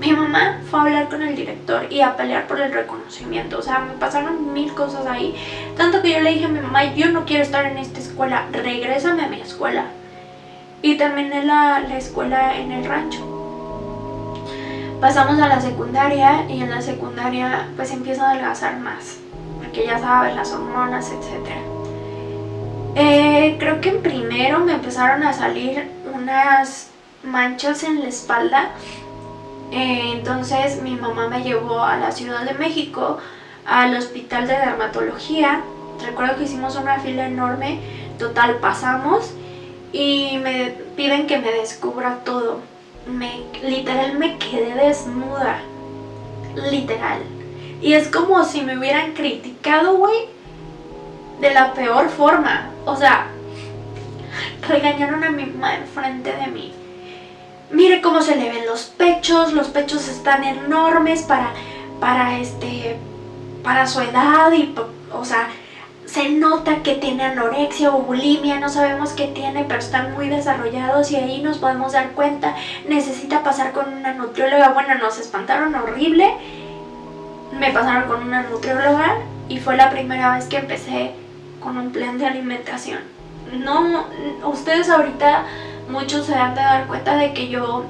mi 0.00 0.12
mamá 0.12 0.60
fue 0.70 0.78
a 0.78 0.82
hablar 0.82 1.08
con 1.08 1.22
el 1.22 1.34
director 1.34 1.90
y 1.90 2.00
a 2.00 2.16
pelear 2.16 2.46
por 2.46 2.60
el 2.60 2.72
reconocimiento. 2.72 3.58
O 3.58 3.62
sea, 3.62 3.78
me 3.78 3.94
pasaron 3.94 4.52
mil 4.52 4.72
cosas 4.74 5.06
ahí. 5.06 5.34
Tanto 5.76 6.02
que 6.02 6.12
yo 6.12 6.20
le 6.20 6.32
dije 6.32 6.44
a 6.44 6.48
mi 6.48 6.60
mamá, 6.60 6.94
yo 6.94 7.10
no 7.10 7.24
quiero 7.24 7.42
estar 7.42 7.64
en 7.64 7.78
esta 7.78 7.98
escuela, 7.98 8.46
regrésame 8.52 9.24
a 9.24 9.28
mi 9.28 9.40
escuela. 9.40 9.86
Y 10.82 10.96
terminé 10.96 11.44
la, 11.44 11.80
la 11.80 11.96
escuela 11.96 12.58
en 12.58 12.72
el 12.72 12.84
rancho. 12.84 13.35
Pasamos 15.00 15.40
a 15.40 15.48
la 15.48 15.60
secundaria 15.60 16.46
y 16.48 16.62
en 16.62 16.70
la 16.70 16.80
secundaria 16.80 17.68
pues 17.76 17.90
empieza 17.90 18.26
a 18.26 18.30
adelgazar 18.30 18.78
más. 18.78 19.18
Porque 19.58 19.86
ya 19.86 19.98
sabes, 19.98 20.34
las 20.34 20.52
hormonas, 20.52 21.10
etc. 21.10 21.50
Eh, 22.94 23.56
creo 23.58 23.80
que 23.80 23.90
en 23.90 24.02
primero 24.02 24.60
me 24.60 24.72
empezaron 24.72 25.22
a 25.22 25.32
salir 25.32 25.90
unas 26.14 26.88
manchas 27.22 27.82
en 27.82 28.00
la 28.00 28.08
espalda 28.08 28.70
eh, 29.72 30.12
entonces 30.14 30.80
mi 30.82 30.96
mamá 30.96 31.28
me 31.28 31.42
llevó 31.42 31.82
a 31.82 31.96
la 31.96 32.12
Ciudad 32.12 32.42
de 32.42 32.54
México, 32.54 33.18
al 33.66 33.96
hospital 33.96 34.46
de 34.46 34.54
dermatología. 34.54 35.62
Recuerdo 36.04 36.36
que 36.36 36.44
hicimos 36.44 36.76
una 36.76 37.00
fila 37.00 37.26
enorme, 37.26 37.80
total 38.18 38.56
pasamos 38.56 39.32
y 39.92 40.38
me 40.42 40.70
piden 40.96 41.26
que 41.26 41.38
me 41.38 41.52
descubra 41.52 42.18
todo. 42.24 42.60
Literal 43.62 44.18
me 44.18 44.38
quedé 44.38 44.74
desnuda. 44.74 45.60
Literal. 46.70 47.22
Y 47.80 47.92
es 47.92 48.08
como 48.08 48.44
si 48.44 48.62
me 48.62 48.78
hubieran 48.78 49.12
criticado, 49.12 49.96
güey, 49.96 50.28
de 51.40 51.52
la 51.52 51.72
peor 51.74 52.08
forma. 52.08 52.70
O 52.84 52.96
sea, 52.96 53.28
regañaron 54.68 55.22
a 55.22 55.30
mi 55.30 55.46
mamá 55.46 55.76
enfrente 55.76 56.32
de 56.32 56.46
mí. 56.48 56.72
Mire 57.70 58.00
cómo 58.00 58.22
se 58.22 58.36
le 58.36 58.48
ven 58.48 58.66
los 58.66 58.84
pechos, 58.84 59.52
los 59.52 59.68
pechos 59.68 60.08
están 60.08 60.44
enormes 60.44 61.22
para, 61.22 61.52
para, 62.00 62.38
este, 62.38 62.96
para 63.62 63.86
su 63.86 64.00
edad 64.00 64.52
y, 64.52 64.74
o 65.12 65.24
sea, 65.24 65.48
se 66.06 66.30
nota 66.30 66.82
que 66.82 66.94
tiene 66.94 67.24
anorexia 67.24 67.90
o 67.90 67.98
bulimia, 67.98 68.60
no 68.60 68.68
sabemos 68.68 69.10
qué 69.12 69.26
tiene, 69.26 69.64
pero 69.64 69.80
están 69.80 70.14
muy 70.14 70.28
desarrollados 70.28 71.10
y 71.10 71.16
ahí 71.16 71.42
nos 71.42 71.58
podemos 71.58 71.92
dar 71.92 72.12
cuenta. 72.12 72.54
Necesita 72.88 73.42
pasar 73.42 73.72
con 73.72 73.92
una 73.92 74.14
nutrióloga. 74.14 74.70
Bueno, 74.70 74.94
nos 74.94 75.18
espantaron 75.18 75.74
horrible. 75.74 76.32
Me 77.58 77.72
pasaron 77.72 78.08
con 78.08 78.22
una 78.22 78.42
nutrióloga 78.42 79.18
y 79.48 79.58
fue 79.58 79.76
la 79.76 79.90
primera 79.90 80.34
vez 80.34 80.46
que 80.46 80.58
empecé 80.58 81.12
con 81.60 81.76
un 81.76 81.90
plan 81.90 82.18
de 82.18 82.26
alimentación. 82.26 83.00
No, 83.52 84.06
ustedes 84.44 84.88
ahorita 84.88 85.44
muchos 85.88 86.26
se 86.26 86.34
han 86.34 86.54
de 86.54 86.60
dar 86.60 86.86
cuenta 86.86 87.16
de 87.16 87.32
que 87.32 87.48
yo 87.48 87.84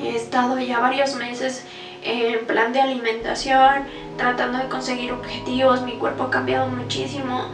he 0.00 0.16
estado 0.16 0.58
ya 0.58 0.80
varios 0.80 1.14
meses 1.16 1.64
en 2.02 2.46
plan 2.46 2.72
de 2.72 2.80
alimentación, 2.80 3.84
tratando 4.16 4.58
de 4.58 4.68
conseguir 4.68 5.12
objetivos, 5.12 5.82
mi 5.82 5.92
cuerpo 5.92 6.24
ha 6.24 6.30
cambiado 6.30 6.68
muchísimo, 6.68 7.46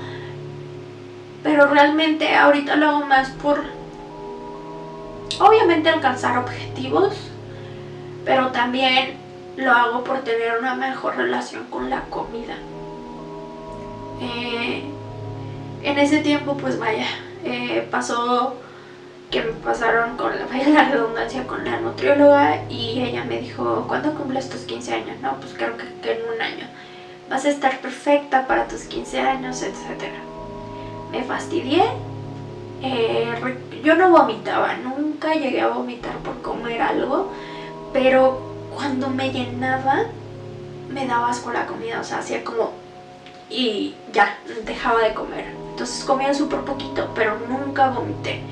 pero 1.43 1.67
realmente 1.67 2.35
ahorita 2.35 2.77
lo 2.77 2.89
hago 2.89 3.07
más 3.07 3.31
por, 3.31 3.63
obviamente, 5.39 5.89
alcanzar 5.89 6.39
objetivos, 6.39 7.15
pero 8.25 8.49
también 8.49 9.17
lo 9.57 9.73
hago 9.73 10.05
por 10.05 10.21
tener 10.21 10.59
una 10.59 10.75
mejor 10.75 11.17
relación 11.17 11.65
con 11.65 11.91
la 11.91 12.03
comida. 12.05 12.55
Eh, 14.21 14.83
en 15.83 15.99
ese 15.99 16.19
tiempo, 16.19 16.57
pues 16.57 16.79
vaya, 16.79 17.07
eh, 17.45 17.87
pasó 17.91 18.55
que 19.31 19.43
me 19.43 19.53
pasaron 19.53 20.17
con 20.17 20.33
la, 20.39 20.47
la 20.47 20.89
redundancia 20.89 21.47
con 21.47 21.65
la 21.65 21.81
nutrióloga 21.81 22.63
y 22.71 23.01
ella 23.03 23.25
me 23.25 23.41
dijo, 23.41 23.85
¿cuándo 23.87 24.15
cumples 24.15 24.49
tus 24.49 24.63
15 24.63 24.95
años? 24.95 25.21
No, 25.21 25.37
pues 25.37 25.53
creo 25.55 25.77
que, 25.77 26.13
en 26.13 26.19
un 26.35 26.41
año. 26.41 26.67
Vas 27.29 27.45
a 27.45 27.51
estar 27.51 27.79
perfecta 27.81 28.47
para 28.47 28.67
tus 28.69 28.83
15 28.83 29.21
años, 29.21 29.63
etc. 29.63 30.05
Me 31.13 31.23
fastidié. 31.25 31.85
Eh, 32.83 33.35
yo 33.85 33.97
no 33.97 34.11
vomitaba, 34.11 34.75
nunca 34.77 35.35
llegué 35.35 35.61
a 35.61 35.69
vomitar 35.69 36.17
por 36.19 36.41
comer 36.41 36.81
algo, 36.81 37.33
pero 37.93 38.41
cuando 38.75 39.11
me 39.11 39.31
llenaba 39.31 40.05
me 40.89 41.07
daba 41.07 41.31
asco 41.31 41.53
la 41.53 41.67
comida, 41.67 42.01
o 42.01 42.05
sea, 42.05 42.19
hacía 42.19 42.43
como 42.45 42.73
y 43.51 43.95
ya, 44.13 44.39
dejaba 44.65 45.01
de 45.01 45.15
comer. 45.15 45.47
Entonces 45.71 46.05
comía 46.05 46.33
súper 46.35 46.61
poquito, 46.61 47.11
pero 47.15 47.39
nunca 47.49 47.91
vomité. 47.91 48.43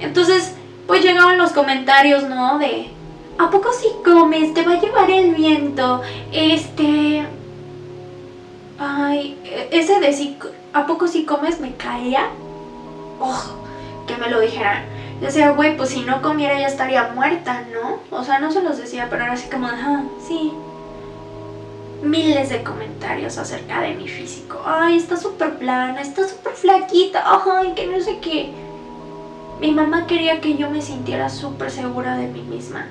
Entonces, 0.00 0.54
pues 0.86 1.02
llegaban 1.02 1.38
los 1.38 1.52
comentarios, 1.52 2.24
¿no? 2.24 2.58
De, 2.58 2.90
¿a 3.38 3.50
poco 3.50 3.72
si 3.72 3.88
comes? 4.04 4.52
Te 4.54 4.64
va 4.64 4.72
a 4.72 4.80
llevar 4.80 5.10
el 5.10 5.34
viento. 5.34 6.02
Este... 6.32 7.26
Ay, 8.78 9.38
ese 9.70 10.00
de 10.00 10.12
si... 10.12 10.36
¿A 10.72 10.86
poco 10.86 11.06
si 11.06 11.24
comes 11.24 11.60
me 11.60 11.74
caía? 11.74 12.30
Oh, 13.20 13.42
que 14.06 14.16
me 14.16 14.30
lo 14.30 14.40
dijeran. 14.40 14.84
Decía, 15.20 15.50
güey, 15.50 15.76
pues 15.76 15.90
si 15.90 16.00
no 16.00 16.22
comiera 16.22 16.58
ya 16.58 16.66
estaría 16.66 17.12
muerta, 17.14 17.64
¿no? 17.72 18.00
O 18.16 18.24
sea, 18.24 18.38
no 18.38 18.50
se 18.50 18.62
los 18.62 18.78
decía, 18.78 19.08
pero 19.10 19.24
era 19.24 19.34
así 19.34 19.50
como, 19.50 19.66
ah, 19.66 20.02
sí. 20.26 20.52
Miles 22.02 22.48
de 22.48 22.62
comentarios 22.62 23.36
acerca 23.36 23.82
de 23.82 23.94
mi 23.94 24.08
físico. 24.08 24.62
Ay, 24.64 24.96
está 24.96 25.18
súper 25.18 25.58
plana, 25.58 26.00
está 26.00 26.26
súper 26.26 26.54
flaquita, 26.54 27.22
ay, 27.46 27.74
que 27.74 27.86
no 27.86 28.00
sé 28.00 28.18
qué. 28.20 28.54
Mi 29.60 29.72
mamá 29.72 30.06
quería 30.06 30.40
que 30.40 30.56
yo 30.56 30.70
me 30.70 30.80
sintiera 30.80 31.28
súper 31.28 31.70
segura 31.70 32.16
de 32.16 32.28
mí 32.28 32.40
misma, 32.40 32.86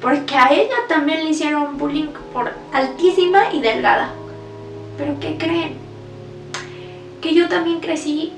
porque 0.00 0.36
a 0.36 0.52
ella 0.52 0.76
también 0.88 1.24
le 1.24 1.30
hicieron 1.30 1.78
bullying 1.78 2.12
por 2.32 2.52
altísima 2.72 3.52
y 3.52 3.60
delgada. 3.60 4.10
Pero 4.96 5.18
¿qué 5.18 5.36
creen? 5.36 5.78
Que 7.20 7.34
yo 7.34 7.48
también 7.48 7.80
crecí 7.80 8.32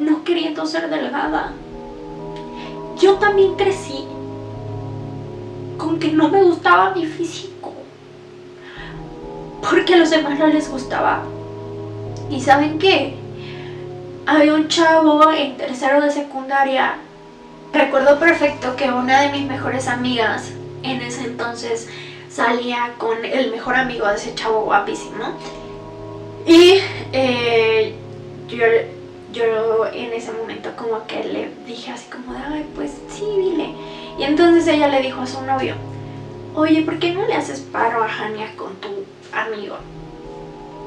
no 0.00 0.24
queriendo 0.24 0.64
ser 0.64 0.88
delgada. 0.88 1.52
Yo 2.98 3.16
también 3.16 3.56
crecí 3.56 4.06
con 5.76 5.98
que 5.98 6.12
no 6.12 6.30
me 6.30 6.42
gustaba 6.42 6.94
mi 6.94 7.04
físico. 7.04 7.74
Porque 9.60 9.94
a 9.94 9.98
los 9.98 10.08
demás 10.08 10.38
no 10.38 10.46
les 10.46 10.70
gustaba. 10.70 11.24
¿Y 12.30 12.40
saben 12.40 12.78
qué? 12.78 13.21
Había 14.26 14.54
un 14.54 14.68
chavo 14.68 15.30
en 15.32 15.56
tercero 15.56 16.00
de 16.00 16.10
secundaria. 16.10 16.94
Recuerdo 17.72 18.18
perfecto 18.18 18.76
que 18.76 18.90
una 18.90 19.22
de 19.22 19.32
mis 19.32 19.46
mejores 19.46 19.88
amigas 19.88 20.52
en 20.82 21.00
ese 21.00 21.24
entonces 21.24 21.88
salía 22.30 22.94
con 22.98 23.24
el 23.24 23.50
mejor 23.50 23.76
amigo 23.76 24.06
de 24.06 24.14
ese 24.14 24.34
chavo 24.34 24.64
guapísimo. 24.64 25.38
Y 26.46 26.78
eh, 27.12 27.94
yo, 28.48 28.64
yo 29.32 29.86
en 29.92 30.12
ese 30.12 30.32
momento 30.32 30.70
como 30.76 31.06
que 31.06 31.24
le 31.24 31.50
dije 31.66 31.92
así 31.92 32.10
como 32.10 32.34
de, 32.34 32.40
ay, 32.44 32.66
pues 32.74 32.92
sí, 33.08 33.24
dile. 33.24 33.74
Y 34.18 34.24
entonces 34.24 34.66
ella 34.68 34.88
le 34.88 35.00
dijo 35.00 35.22
a 35.22 35.26
su 35.26 35.40
novio, 35.42 35.74
oye, 36.54 36.82
¿por 36.82 36.98
qué 36.98 37.12
no 37.12 37.26
le 37.26 37.34
haces 37.34 37.60
paro 37.60 38.02
a 38.02 38.08
Jania 38.08 38.48
con 38.56 38.74
tu 38.76 38.88
amigo? 39.32 39.76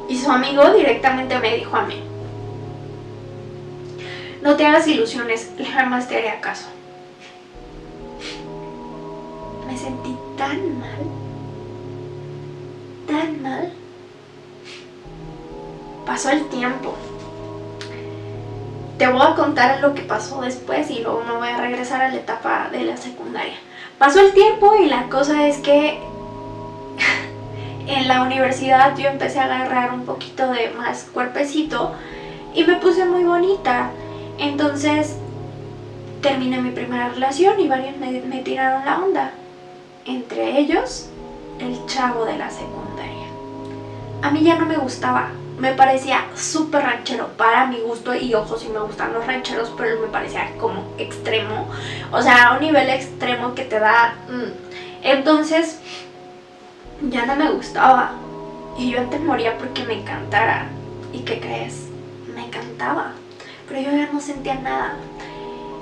Y 0.08 0.18
su 0.18 0.32
amigo 0.32 0.72
directamente 0.74 1.40
me 1.40 1.56
dijo 1.56 1.76
a 1.76 1.84
mí, 1.84 2.04
no 4.46 4.56
te 4.56 4.64
hagas 4.64 4.88
ilusiones, 4.88 5.52
jamás 5.74 6.08
te 6.08 6.18
haré 6.18 6.40
caso. 6.40 6.68
Me 9.66 9.76
sentí 9.76 10.16
tan 10.38 10.80
mal, 10.80 11.00
tan 13.08 13.42
mal. 13.42 13.74
Pasó 16.06 16.30
el 16.30 16.48
tiempo. 16.50 16.94
Te 19.00 19.08
voy 19.08 19.24
a 19.24 19.34
contar 19.34 19.80
lo 19.80 19.96
que 19.96 20.04
pasó 20.04 20.40
después 20.42 20.92
y 20.92 21.00
luego 21.00 21.24
me 21.28 21.38
voy 21.38 21.50
a 21.50 21.58
regresar 21.58 22.04
a 22.04 22.10
la 22.10 22.18
etapa 22.18 22.70
de 22.72 22.84
la 22.84 22.98
secundaria. 22.98 23.58
Pasó 23.98 24.20
el 24.20 24.32
tiempo 24.34 24.76
y 24.76 24.86
la 24.86 25.10
cosa 25.10 25.48
es 25.48 25.58
que 25.58 26.00
en 27.88 28.08
la 28.08 28.22
universidad 28.22 28.96
yo 28.96 29.10
empecé 29.10 29.40
a 29.40 29.46
agarrar 29.46 29.92
un 29.92 30.06
poquito 30.06 30.52
de 30.52 30.70
más 30.70 31.10
cuerpecito 31.12 31.96
y 32.54 32.64
me 32.64 32.76
puse 32.76 33.06
muy 33.06 33.24
bonita. 33.24 33.90
Entonces 34.38 35.18
terminé 36.22 36.60
mi 36.60 36.72
primera 36.72 37.10
relación 37.10 37.60
y 37.60 37.68
varios 37.68 37.98
me, 37.98 38.42
tiraron 38.42 38.86
la 38.86 39.00
onda. 39.00 39.32
Entre 40.06 40.60
ellos, 40.60 41.10
el 41.60 41.86
chavo 41.86 42.26
de 42.26 42.38
la 42.38 42.50
secundaria. 42.50 43.28
A 44.22 44.32
mí 44.32 44.44
ya 44.44 44.56
no 44.56 44.66
me 44.66 44.78
gustaba, 44.78 45.30
me 45.60 45.74
parecía 45.74 46.26
súper 46.36 46.84
ranchero 46.84 47.30
para 47.38 47.68
mi 47.68 47.80
gusto 47.80 48.14
y 48.14 48.34
ojo 48.34 48.58
si 48.58 48.68
me 48.70 48.80
gustan 48.80 49.14
los 49.14 49.26
rancheros, 49.26 49.72
pero 49.78 50.02
me 50.02 50.08
parecía 50.08 50.52
como 50.60 50.84
extremo, 50.98 51.68
o 52.12 52.22
sea, 52.22 52.48
a 52.48 52.54
un 52.56 52.62
nivel 52.62 52.90
extremo 52.90 53.54
que 53.54 53.64
te 53.64 53.80
da... 53.80 54.16
Mm. 54.28 55.04
Entonces, 55.04 55.80
ya 57.12 57.26
no 57.26 57.36
me 57.36 57.52
gustaba 57.52 58.14
y 58.78 58.90
yo 58.90 59.00
antes 59.00 59.22
moría 59.22 59.58
porque 59.58 59.84
me 59.84 59.94
encantara. 59.94 60.68
¿Y 61.14 61.20
qué 61.20 61.40
crees? 61.40 61.88
Me 62.34 62.46
encantaba, 62.46 63.12
pero 63.68 63.82
yo 63.82 63.92
ya 63.92 64.10
no 64.12 64.20
sentía 64.20 64.56
nada. 64.56 64.96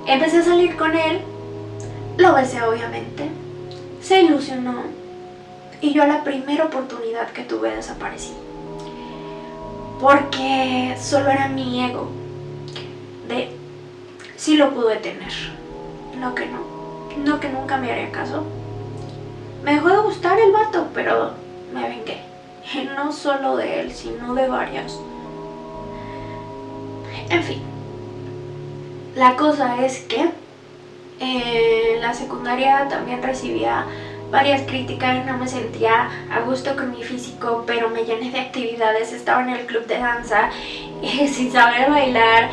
Empecé 0.06 0.38
a 0.38 0.44
salir 0.44 0.76
con 0.76 0.94
él, 0.94 1.20
lo 2.18 2.34
besé 2.34 2.62
obviamente, 2.62 3.28
se 4.00 4.22
ilusionó 4.22 4.82
y 5.80 5.92
yo 5.92 6.02
a 6.02 6.06
la 6.06 6.24
primera 6.24 6.64
oportunidad 6.64 7.30
que 7.30 7.42
tuve 7.42 7.74
desaparecí 7.74 8.32
porque 10.00 10.96
solo 11.00 11.30
era 11.30 11.48
mi 11.48 11.82
ego 11.82 12.08
de 13.28 13.56
si 14.36 14.56
lo 14.56 14.74
pude 14.74 14.96
tener, 14.96 15.32
no 16.20 16.34
que 16.34 16.46
no, 16.46 16.58
no 17.24 17.40
que 17.40 17.48
nunca 17.48 17.78
me 17.78 17.90
haría 17.90 18.12
caso. 18.12 18.44
Me 19.62 19.74
dejó 19.74 19.88
de 19.88 19.98
gustar 19.98 20.38
el 20.38 20.52
vato, 20.52 20.88
pero 20.92 21.30
me 21.72 21.88
vengué. 21.88 22.20
No 22.96 23.12
solo 23.12 23.56
de 23.56 23.80
él, 23.80 23.92
sino 23.92 24.34
de 24.34 24.46
varios. 24.46 25.00
En 27.30 27.42
fin, 27.42 27.62
la 29.14 29.36
cosa 29.36 29.84
es 29.84 30.00
que 30.00 30.30
eh, 31.20 31.98
la 32.00 32.12
secundaria 32.14 32.88
también 32.88 33.22
recibía 33.22 33.86
varias 34.30 34.62
críticas, 34.62 35.24
no 35.26 35.38
me 35.38 35.46
sentía 35.46 36.10
a 36.32 36.40
gusto 36.40 36.74
con 36.74 36.90
mi 36.90 37.04
físico, 37.04 37.62
pero 37.66 37.88
me 37.90 38.04
llené 38.04 38.30
de 38.32 38.40
actividades, 38.40 39.12
estaba 39.12 39.42
en 39.42 39.50
el 39.50 39.66
club 39.66 39.86
de 39.86 39.98
danza 39.98 40.50
y 41.02 41.28
sin 41.28 41.52
saber 41.52 41.90
bailar. 41.90 42.50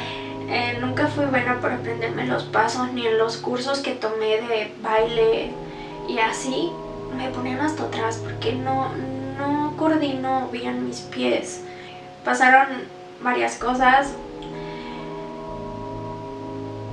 Eh, 0.50 0.78
nunca 0.82 1.08
fui 1.08 1.26
buena 1.26 1.60
por 1.62 1.72
aprenderme 1.72 2.28
los 2.28 2.44
pasos 2.44 2.92
ni 2.92 3.08
en 3.08 3.18
los 3.18 3.38
cursos 3.38 3.80
que 3.80 3.92
tomé 3.94 4.42
de 4.42 4.72
baile 4.82 5.52
y 6.10 6.20
así 6.20 6.72
me 7.16 7.30
ponían 7.30 7.62
hasta 7.62 7.84
atrás 7.84 8.22
porque 8.22 8.54
no, 8.54 8.90
no 9.38 9.74
coordino 9.78 10.50
bien 10.52 10.86
mis 10.86 11.00
pies. 11.02 11.64
Pasaron 12.26 12.68
varias 13.24 13.56
cosas, 13.56 14.14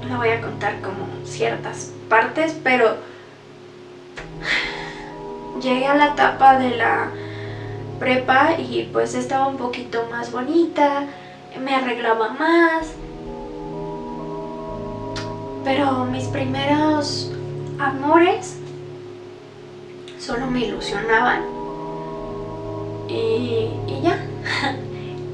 no 0.08 0.18
voy 0.18 0.30
a 0.30 0.40
contar 0.40 0.80
como 0.80 1.06
ciertas 1.24 1.92
partes, 2.08 2.56
pero 2.62 2.96
llegué 5.60 5.86
a 5.86 5.94
la 5.94 6.06
etapa 6.08 6.58
de 6.58 6.76
la 6.76 7.10
prepa 7.98 8.52
y 8.58 8.88
pues 8.92 9.14
estaba 9.14 9.46
un 9.46 9.56
poquito 9.56 10.06
más 10.10 10.32
bonita, 10.32 11.04
me 11.60 11.74
arreglaba 11.74 12.30
más. 12.30 12.94
Pero 15.64 16.04
mis 16.04 16.24
primeros 16.24 17.32
amores 17.78 18.58
solo 20.18 20.46
me 20.46 20.60
ilusionaban. 20.60 21.42
Y, 23.08 23.70
y 23.86 24.00
ya. 24.02 24.18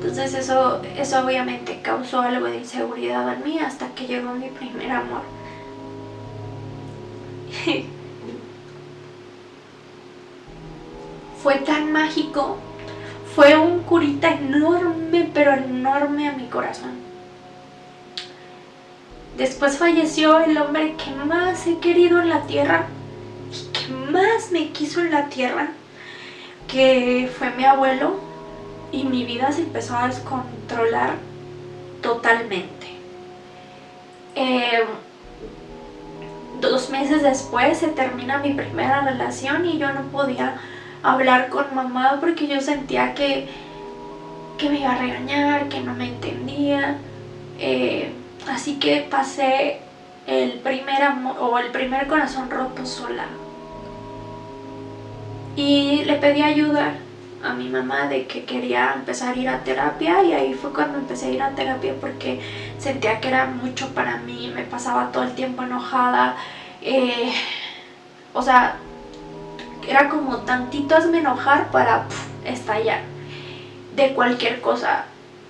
Entonces 0.04 0.34
eso, 0.34 0.82
eso 0.98 1.24
obviamente 1.24 1.80
causó 1.80 2.20
algo 2.20 2.44
de 2.44 2.58
inseguridad 2.58 3.32
en 3.32 3.42
mí 3.42 3.58
hasta 3.58 3.86
que 3.94 4.06
llegó 4.06 4.34
mi 4.34 4.50
primer 4.50 4.92
amor. 4.92 5.22
fue 11.42 11.56
tan 11.56 11.90
mágico. 11.90 12.58
Fue 13.34 13.56
un 13.56 13.78
curita 13.84 14.28
enorme, 14.28 15.30
pero 15.32 15.54
enorme 15.54 16.28
a 16.28 16.32
mi 16.32 16.48
corazón. 16.48 16.92
Después 19.38 19.78
falleció 19.78 20.38
el 20.40 20.58
hombre 20.58 20.96
que 21.02 21.12
más 21.12 21.66
he 21.66 21.78
querido 21.78 22.20
en 22.20 22.28
la 22.28 22.42
tierra 22.42 22.88
y 23.50 23.72
que 23.72 23.88
más 23.88 24.52
me 24.52 24.68
quiso 24.68 25.00
en 25.00 25.10
la 25.10 25.30
tierra, 25.30 25.70
que 26.68 27.26
fue 27.38 27.48
mi 27.52 27.64
abuelo, 27.64 28.23
y 28.94 29.04
mi 29.04 29.24
vida 29.24 29.50
se 29.50 29.62
empezó 29.62 29.96
a 29.96 30.07
descontrolar 30.07 31.16
totalmente. 32.00 32.87
Em, 34.37 34.87
dos 36.61 36.90
meses 36.90 37.22
después 37.22 37.78
se 37.78 37.88
termina 37.88 38.38
mi 38.38 38.52
primera 38.54 39.00
relación 39.02 39.66
y 39.66 39.78
yo 39.78 39.92
no 39.92 40.02
podía 40.12 40.59
hablar 41.02 41.48
con 41.48 41.74
mamá 41.74 42.18
porque 42.20 42.46
yo 42.46 42.61
sentía 42.61 43.14
que, 43.14 43.48
que 44.59 44.70
me 44.70 44.80
iba 44.80 44.92
a 44.92 44.98
regañar, 44.98 45.68
que 45.68 45.80
no 45.80 45.94
me 45.94 46.09
entendía. 46.09 46.96
Eh, 47.59 48.12
así 48.48 48.76
que 48.76 49.07
pasé 49.11 49.80
el 50.26 50.52
primer 50.61 51.02
amor 51.02 51.37
o 51.40 51.59
el 51.59 51.70
primer 51.72 52.07
corazón 52.07 52.48
roto 52.48 52.87
sola. 52.87 53.26
Y 55.57 56.04
le 56.04 56.14
pedí 56.14 56.42
ayuda 56.42 56.94
a 57.44 57.52
mi 57.52 57.68
mamá 57.68 58.09
de 58.09 58.26
que 58.26 58.44
quería 58.44 58.94
empezar 58.94 59.35
a 59.35 59.38
ir 59.38 59.48
a 59.48 59.62
terapia 59.62 60.24
y 60.24 60.33
ahí 60.33 60.54
fue 60.54 60.72
cuando 60.72 60.98
empecé 60.98 61.26
a 61.26 61.30
ir 61.30 61.42
a 61.42 61.50
terapia 61.50 61.94
porque 62.00 62.40
sentía 62.78 63.20
que 63.20 63.28
era 63.28 63.46
mucho 63.46 63.88
para 63.94 64.16
mí, 64.16 64.50
me 64.54 64.62
pasaba 64.62 65.12
todo 65.12 65.24
el 65.24 65.35
tiempo 65.35 65.62
enojada. 65.62 66.37
Eh, 66.80 67.30
o 68.33 68.42
sea, 68.42 68.76
era 69.87 70.09
como 70.09 70.38
tantito 70.38 70.96
hazme 70.96 71.18
enojar 71.18 71.70
para 71.70 72.04
estallar 72.44 73.00
de 73.94 74.12
cualquier 74.14 74.61
cosa. 74.61 75.04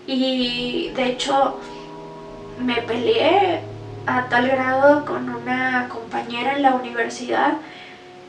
Y 0.06 0.90
de 0.94 1.06
hecho 1.06 1.58
me 2.58 2.82
peleé 2.82 3.60
a 4.06 4.28
tal 4.28 4.48
grado 4.48 5.04
con 5.04 5.28
una 5.28 5.88
compañera 5.88 6.52
en 6.52 6.62
la 6.62 6.74
universidad. 6.74 7.54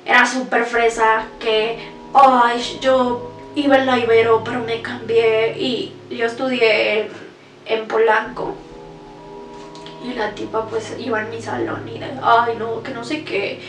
Era 0.05 0.25
súper 0.25 0.65
fresa 0.65 1.23
que, 1.39 1.77
ay, 2.13 2.77
yo 2.79 3.34
iba 3.55 3.77
en 3.77 3.85
la 3.85 3.97
Ibero, 3.97 4.43
pero 4.43 4.59
me 4.61 4.81
cambié 4.81 5.57
y 5.57 5.93
yo 6.09 6.25
estudié 6.25 7.09
en, 7.65 7.87
Polanco. 7.87 8.55
Y 10.03 10.13
la 10.13 10.35
tipa 10.35 10.67
pues 10.67 10.95
iba 10.99 11.21
en 11.21 11.29
mi 11.31 11.41
salón 11.41 11.89
y 11.89 11.97
de, 11.97 12.11
ay, 12.21 12.55
no, 12.59 12.83
que 12.83 12.91
no 12.91 13.03
sé 13.03 13.23
qué 13.23 13.59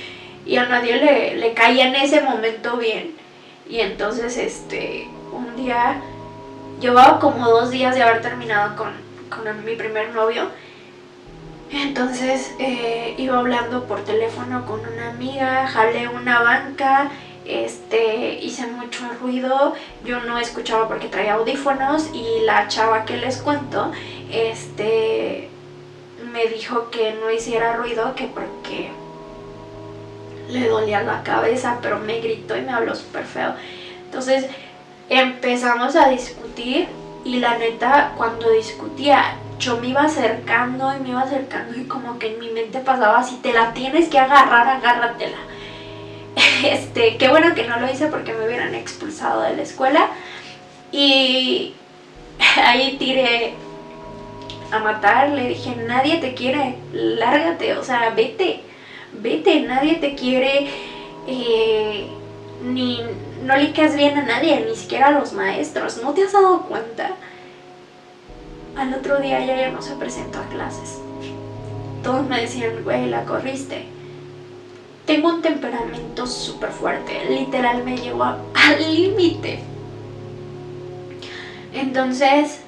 y 0.46 0.56
a 0.56 0.66
nadie 0.66 1.34
le, 1.34 1.54
caía 1.54 1.88
en 1.88 1.96
ese 1.96 2.20
momento 2.20 2.76
bien. 2.76 3.16
Y 3.68 3.80
entonces, 3.80 4.36
este, 4.36 5.08
un 5.32 5.56
día, 5.56 6.00
llevaba 6.80 7.18
como 7.18 7.48
dos 7.48 7.70
días 7.70 7.96
de 7.96 8.02
haber 8.02 8.22
terminado 8.22 8.76
con, 8.76 9.06
mi 9.64 9.74
primer 9.74 10.14
novio. 10.14 10.44
Entonces 11.70 12.54
eh, 12.58 13.14
iba 13.18 13.38
hablando 13.38 13.84
por 13.84 14.02
teléfono 14.04 14.64
con 14.64 14.80
una 14.80 15.10
amiga, 15.10 15.66
jalé 15.66 16.08
una 16.08 16.40
banca, 16.40 17.10
este, 17.48 18.34
hice 18.42 18.66
mucho 18.66 19.04
ruido, 19.20 19.74
yo 20.04 20.20
no 20.20 20.38
escuchaba 20.38 20.88
porque 20.88 21.08
traía 21.08 21.34
audífonos 21.34 22.10
y 22.12 22.40
la 22.44 22.68
chava 22.68 23.04
que 23.04 23.16
les 23.16 23.36
cuento, 23.38 23.92
este, 24.30 25.48
me 26.32 26.46
dijo 26.46 26.90
que 26.90 27.12
no 27.12 27.30
hiciera 27.30 27.74
ruido, 27.74 28.14
que 28.14 28.26
porque 28.26 28.90
le 30.48 30.68
dolía 30.68 31.02
la 31.02 31.22
cabeza, 31.22 31.78
pero 31.82 31.98
me 31.98 32.20
gritó 32.20 32.56
y 32.56 32.62
me 32.62 32.72
habló 32.72 32.94
súper 32.94 33.24
feo. 33.24 33.54
Entonces 34.04 34.46
empezamos 35.08 35.96
a 35.96 36.08
discutir 36.08 36.88
y 37.24 37.38
la 37.38 37.58
neta, 37.58 38.12
cuando 38.16 38.50
discutía, 38.50 39.34
yo 39.58 39.76
me 39.78 39.88
iba 39.88 40.02
acercando 40.02 40.94
y 40.94 41.00
me 41.00 41.10
iba 41.10 41.22
acercando 41.22 41.78
y 41.78 41.84
como 41.84 42.18
que 42.18 42.32
en 42.32 42.38
mi 42.38 42.50
mente 42.50 42.78
pasaba, 42.80 43.22
si 43.22 43.36
te 43.36 43.52
la 43.52 43.72
tienes 43.72 44.08
que 44.08 44.18
agarrar, 44.18 44.68
agárratela. 44.68 45.38
Este, 46.64 47.16
qué 47.16 47.28
bueno 47.28 47.54
que 47.54 47.66
no 47.66 47.78
lo 47.80 47.90
hice 47.90 48.06
porque 48.06 48.32
me 48.32 48.46
hubieran 48.46 48.74
expulsado 48.74 49.42
de 49.42 49.56
la 49.56 49.62
escuela. 49.62 50.08
Y 50.92 51.74
ahí 52.62 52.96
tiré 52.98 53.54
a 54.70 54.78
matar, 54.78 55.30
le 55.30 55.48
dije, 55.48 55.76
nadie 55.76 56.18
te 56.18 56.34
quiere, 56.34 56.76
lárgate, 56.92 57.76
o 57.76 57.84
sea, 57.84 58.10
vete 58.10 58.62
vete, 59.22 59.60
nadie 59.60 59.96
te 59.96 60.14
quiere, 60.14 60.68
eh, 61.26 62.06
ni 62.62 63.00
no 63.44 63.56
le 63.56 63.72
quedas 63.72 63.96
bien 63.96 64.16
a 64.18 64.22
nadie, 64.22 64.64
ni 64.66 64.76
siquiera 64.76 65.08
a 65.08 65.10
los 65.12 65.32
maestros, 65.32 66.02
¿no 66.02 66.12
te 66.12 66.24
has 66.24 66.32
dado 66.32 66.62
cuenta? 66.62 67.10
Al 68.76 68.92
otro 68.94 69.20
día 69.20 69.44
ya, 69.44 69.56
ya 69.56 69.70
no 69.70 69.80
se 69.80 69.94
presentó 69.94 70.38
a 70.38 70.48
clases. 70.48 70.98
Todos 72.02 72.26
me 72.26 72.40
decían, 72.40 72.84
güey, 72.84 73.06
la 73.06 73.24
corriste. 73.24 73.86
Tengo 75.06 75.28
un 75.28 75.40
temperamento 75.40 76.26
súper 76.26 76.70
fuerte, 76.70 77.24
literal 77.30 77.84
me 77.84 77.96
llevo 77.96 78.24
al 78.54 78.94
límite. 78.94 79.60
Entonces, 81.72 82.60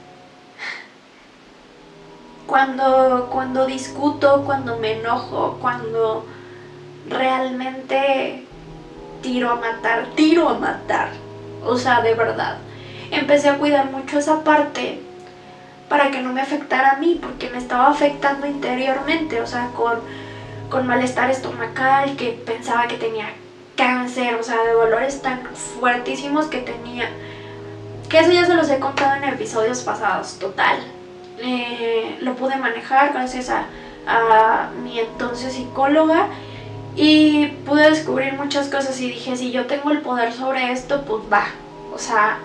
cuando, 2.46 3.28
cuando 3.30 3.66
discuto, 3.66 4.44
cuando 4.46 4.78
me 4.78 4.92
enojo, 5.00 5.58
cuando 5.60 6.26
realmente 7.08 8.44
tiro 9.22 9.50
a 9.50 9.56
matar, 9.56 10.06
tiro 10.14 10.48
a 10.48 10.54
matar. 10.54 11.10
O 11.64 11.76
sea, 11.76 12.00
de 12.00 12.14
verdad. 12.14 12.58
empecé 13.10 13.48
a 13.48 13.58
cuidar 13.58 13.90
mucho 13.90 14.18
esa 14.18 14.44
parte 14.44 15.00
para 15.88 16.10
que 16.10 16.20
no 16.20 16.32
me 16.32 16.42
afectara 16.42 16.92
a 16.92 16.96
mí, 16.98 17.18
porque 17.20 17.48
me 17.48 17.58
estaba 17.58 17.88
afectando 17.88 18.46
interiormente, 18.46 19.40
o 19.40 19.46
sea, 19.46 19.68
con, 19.74 20.00
con 20.70 20.86
malestar 20.86 21.30
estomacal, 21.30 22.16
que 22.16 22.30
pensaba 22.32 22.86
que 22.86 22.96
tenía 22.96 23.32
cáncer, 23.76 24.34
o 24.34 24.42
sea, 24.42 24.62
de 24.64 24.72
dolores 24.72 25.22
tan 25.22 25.44
fuertísimos 25.54 26.46
que 26.46 26.58
tenía. 26.58 27.08
Que 28.08 28.20
eso 28.20 28.32
ya 28.32 28.44
se 28.44 28.54
los 28.54 28.68
he 28.70 28.78
contado 28.78 29.16
en 29.16 29.24
episodios 29.24 29.82
pasados, 29.82 30.38
total. 30.38 30.78
Eh, 31.38 32.18
lo 32.20 32.34
pude 32.34 32.56
manejar 32.56 33.12
gracias 33.12 33.48
a, 33.50 33.66
a 34.06 34.70
mi 34.82 34.98
entonces 34.98 35.52
psicóloga 35.52 36.28
y 36.96 37.46
pude 37.64 37.88
descubrir 37.88 38.34
muchas 38.34 38.68
cosas 38.68 39.00
y 39.00 39.08
dije, 39.08 39.36
si 39.36 39.52
yo 39.52 39.66
tengo 39.66 39.90
el 39.90 40.00
poder 40.00 40.32
sobre 40.32 40.72
esto, 40.72 41.04
pues 41.04 41.22
va. 41.32 41.44
O 41.94 41.98
sea, 41.98 42.38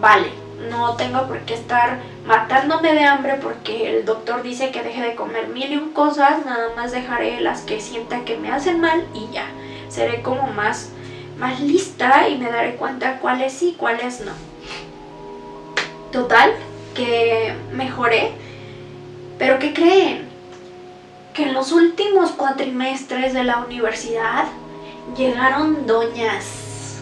vale, 0.00 0.30
no 0.58 0.96
tengo 0.96 1.26
por 1.26 1.38
qué 1.40 1.54
estar 1.54 2.00
matándome 2.26 2.92
de 2.92 3.04
hambre 3.04 3.38
porque 3.40 3.98
el 3.98 4.04
doctor 4.04 4.42
dice 4.42 4.70
que 4.70 4.82
deje 4.82 5.00
de 5.00 5.14
comer 5.14 5.48
mil 5.48 5.72
y 5.72 5.76
un 5.76 5.92
cosas, 5.92 6.44
nada 6.44 6.70
más 6.76 6.92
dejaré 6.92 7.40
las 7.40 7.62
que 7.62 7.80
sienta 7.80 8.24
que 8.24 8.36
me 8.36 8.50
hacen 8.50 8.80
mal 8.80 9.06
y 9.14 9.32
ya. 9.32 9.46
Seré 9.88 10.22
como 10.22 10.48
más, 10.48 10.90
más 11.38 11.60
lista 11.60 12.28
y 12.28 12.36
me 12.38 12.50
daré 12.50 12.74
cuenta 12.76 13.18
cuáles 13.20 13.52
sí, 13.52 13.76
cuáles 13.78 14.20
no. 14.20 14.32
Total, 16.12 16.52
que 16.94 17.54
mejoré. 17.72 18.32
Pero 19.38 19.58
¿qué 19.58 19.72
creen? 19.72 20.28
Que 21.34 21.44
en 21.44 21.54
los 21.54 21.70
últimos 21.70 22.32
cuatrimestres 22.32 23.32
de 23.32 23.44
la 23.44 23.58
universidad 23.58 24.46
llegaron 25.16 25.86
doñas. 25.86 27.00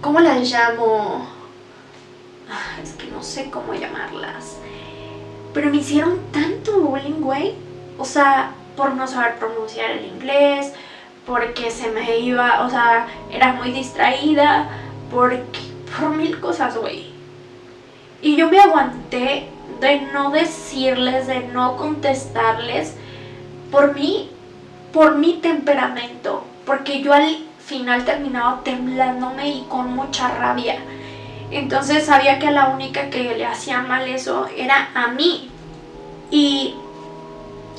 ¿Cómo 0.00 0.20
las 0.20 0.50
llamo? 0.50 1.37
Ah, 2.50 2.80
es 2.82 2.92
que 2.92 3.06
no 3.08 3.22
sé 3.22 3.50
cómo 3.50 3.74
llamarlas. 3.74 4.56
Pero 5.52 5.70
me 5.70 5.78
hicieron 5.78 6.20
tanto 6.32 6.80
bullying, 6.80 7.20
güey. 7.20 7.54
O 7.98 8.04
sea, 8.04 8.52
por 8.76 8.94
no 8.94 9.06
saber 9.06 9.36
pronunciar 9.36 9.90
el 9.90 10.06
inglés, 10.06 10.72
porque 11.26 11.70
se 11.70 11.90
me 11.90 12.20
iba, 12.20 12.64
o 12.64 12.70
sea, 12.70 13.06
era 13.30 13.52
muy 13.52 13.72
distraída, 13.72 14.68
porque, 15.10 15.58
por 15.98 16.10
mil 16.10 16.40
cosas, 16.40 16.76
güey. 16.76 17.06
Y 18.22 18.36
yo 18.36 18.48
me 18.48 18.58
aguanté 18.58 19.48
de 19.80 20.00
no 20.12 20.30
decirles, 20.30 21.26
de 21.26 21.40
no 21.48 21.76
contestarles, 21.76 22.94
por 23.70 23.94
mí, 23.94 24.30
por 24.92 25.16
mi 25.16 25.34
temperamento, 25.34 26.44
porque 26.64 27.02
yo 27.02 27.12
al 27.12 27.44
final 27.58 28.04
terminaba 28.04 28.62
temblándome 28.64 29.50
y 29.50 29.66
con 29.68 29.94
mucha 29.94 30.28
rabia. 30.28 30.78
Entonces 31.50 32.04
sabía 32.04 32.38
que 32.38 32.50
la 32.50 32.68
única 32.68 33.10
que 33.10 33.36
le 33.36 33.46
hacía 33.46 33.80
mal 33.80 34.06
eso 34.08 34.48
era 34.56 34.90
a 34.94 35.08
mí. 35.08 35.50
Y 36.30 36.74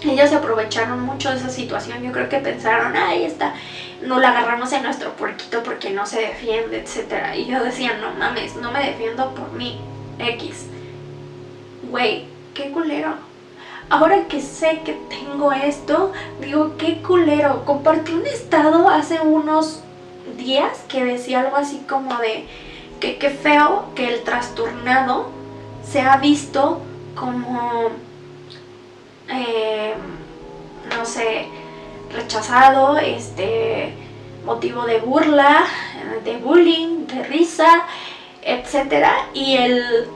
ellos 0.04 0.30
se 0.30 0.36
aprovecharon 0.36 1.02
mucho 1.02 1.30
de 1.30 1.38
esa 1.38 1.50
situación. 1.50 2.02
Yo 2.02 2.12
creo 2.12 2.30
que 2.30 2.40
pensaron, 2.40 2.96
ahí 2.96 3.24
está, 3.24 3.54
no 4.02 4.20
la 4.20 4.30
agarramos 4.30 4.72
en 4.74 4.84
nuestro 4.84 5.12
puerquito 5.14 5.62
porque 5.64 5.92
no 5.92 6.06
se 6.06 6.22
defiende, 6.22 6.80
etc. 6.80 7.36
Y 7.36 7.46
yo 7.46 7.64
decía, 7.64 7.98
no 8.00 8.14
mames, 8.18 8.56
no 8.56 8.72
me 8.72 8.80
defiendo 8.80 9.34
por 9.36 9.52
mí. 9.54 9.80
X. 10.20 10.68
Güey, 11.90 12.26
qué 12.54 12.72
culero. 12.72 13.14
Ahora 13.90 14.28
que 14.28 14.42
sé 14.42 14.82
que 14.86 14.94
tengo 15.10 15.52
esto, 15.52 16.12
digo, 16.42 16.76
qué 16.78 17.02
culero. 17.02 17.66
Compartí 17.66 18.14
un 18.14 18.26
estado 18.28 18.88
hace 18.88 19.20
unos 19.20 19.82
días 20.38 20.86
que 20.88 21.04
decía 21.04 21.42
algo 21.42 21.56
así 21.56 21.84
como 21.90 22.16
de 22.18 22.46
que 23.00 23.18
qué 23.18 23.30
feo 23.30 23.86
que 23.96 24.14
el 24.14 24.24
trastornado 24.24 25.30
se 25.84 26.02
ha 26.02 26.18
visto 26.18 26.82
como, 27.16 27.90
eh, 29.30 29.94
no 30.96 31.06
sé, 31.06 31.48
rechazado, 32.14 32.98
este, 32.98 33.94
motivo 34.46 34.86
de 34.86 35.00
burla, 35.00 35.66
de 36.24 36.38
bullying, 36.38 37.08
de 37.08 37.24
risa, 37.24 37.84
etc. 38.42 39.06
Y 39.34 39.58
el 39.58 40.08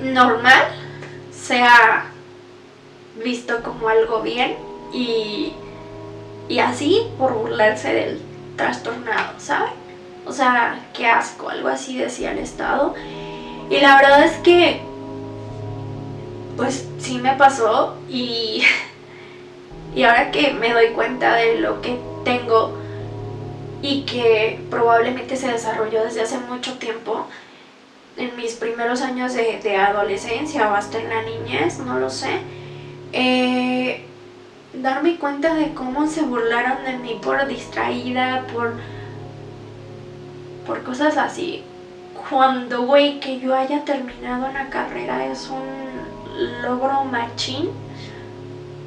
normal 0.00 0.68
se 1.32 1.62
ha 1.62 2.06
visto 3.22 3.62
como 3.62 3.88
algo 3.88 4.22
bien 4.22 4.56
y, 4.92 5.52
y 6.48 6.58
así 6.60 7.06
por 7.18 7.34
burlarse 7.34 7.92
del 7.92 8.22
trastornado, 8.56 9.38
¿saben? 9.38 9.87
O 10.28 10.32
sea, 10.32 10.78
qué 10.92 11.06
asco, 11.06 11.48
algo 11.48 11.68
así 11.68 11.96
decía 11.96 12.32
el 12.32 12.38
Estado. 12.38 12.94
Y 13.70 13.80
la 13.80 13.96
verdad 13.96 14.24
es 14.24 14.36
que, 14.38 14.80
pues 16.56 16.86
sí 16.98 17.18
me 17.18 17.34
pasó 17.34 17.96
y, 18.08 18.62
y 19.94 20.02
ahora 20.02 20.30
que 20.30 20.52
me 20.52 20.72
doy 20.72 20.88
cuenta 20.88 21.34
de 21.34 21.60
lo 21.60 21.80
que 21.80 21.98
tengo 22.24 22.72
y 23.80 24.02
que 24.02 24.60
probablemente 24.70 25.36
se 25.36 25.48
desarrolló 25.48 26.04
desde 26.04 26.22
hace 26.22 26.38
mucho 26.38 26.74
tiempo, 26.74 27.26
en 28.16 28.36
mis 28.36 28.54
primeros 28.54 29.00
años 29.00 29.32
de, 29.34 29.76
adolescencia 29.76 30.68
o 30.68 30.74
hasta 30.74 30.98
en 30.98 31.08
la 31.08 31.22
niñez, 31.22 31.78
no 31.78 31.98
lo 31.98 32.10
sé, 32.10 32.40
eh, 33.12 34.04
darme 34.74 35.16
cuenta 35.16 35.54
de 35.54 35.72
cómo 35.72 36.06
se 36.08 36.22
burlaron 36.22 36.84
de 36.84 36.96
mí 36.98 37.18
por 37.22 37.46
distraída, 37.46 38.44
por 38.52 38.72
por 40.68 40.84
cosas 40.84 41.16
así. 41.16 41.64
Cuando, 42.28 42.82
güey, 42.82 43.18
que 43.20 43.40
yo 43.40 43.54
haya 43.54 43.84
terminado 43.84 44.46
una 44.46 44.68
carrera 44.68 45.24
es 45.24 45.48
un 45.48 46.62
logro 46.62 47.04
machín 47.04 47.70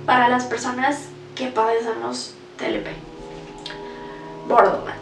para 0.05 0.29
las 0.29 0.45
personas 0.45 1.09
que 1.35 1.47
padecemos 1.47 2.35
TLP. 2.57 2.87
Borderline. 4.47 5.01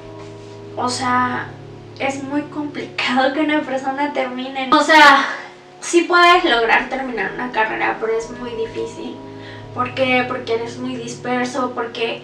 O 0.78 0.88
sea, 0.88 1.50
es 2.00 2.24
muy 2.24 2.44
complicado 2.44 3.34
que 3.34 3.42
una 3.42 3.62
persona 3.62 4.14
termine. 4.14 4.70
O 4.72 4.82
sea, 4.82 5.26
sí 5.82 6.04
puedes 6.04 6.46
lograr 6.46 6.88
terminar 6.88 7.34
una 7.34 7.52
carrera, 7.52 7.98
pero 8.00 8.18
es 8.18 8.32
muy 8.40 8.52
difícil. 8.52 9.18
¿Por 9.74 9.94
qué? 9.96 10.24
Porque 10.28 10.56
eres 10.56 10.78
muy 10.78 10.96
disperso, 10.96 11.74
porque 11.76 12.22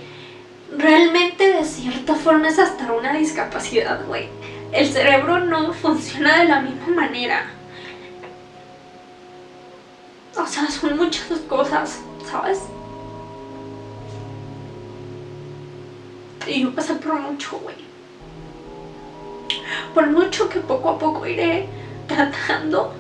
realmente 0.78 1.54
de 1.54 1.66
cierta 1.66 2.16
forma 2.16 2.48
es 2.48 2.60
hasta 2.60 2.92
una 2.94 3.14
discapacidad, 3.14 4.06
güey. 4.06 4.30
El 4.76 4.92
cerebro 4.92 5.40
no 5.40 5.72
funciona 5.74 6.40
de 6.40 6.50
la 6.50 6.62
misma 6.62 6.88
manera. 6.90 7.46
O 10.38 10.46
sea, 10.46 10.70
son 10.70 10.98
muchas 10.98 11.40
cosas, 11.48 12.02
¿sabes? 12.30 12.60
Y 16.46 16.62
yo 16.62 16.76
pasé 16.76 16.96
por 16.96 17.14
mucho, 17.16 17.58
güey. 17.60 17.78
Por 19.94 20.08
mucho 20.08 20.50
que 20.50 20.60
poco 20.60 20.90
a 20.90 21.00
poco 21.00 21.26
iré 21.26 21.68
tratando, 22.08 22.94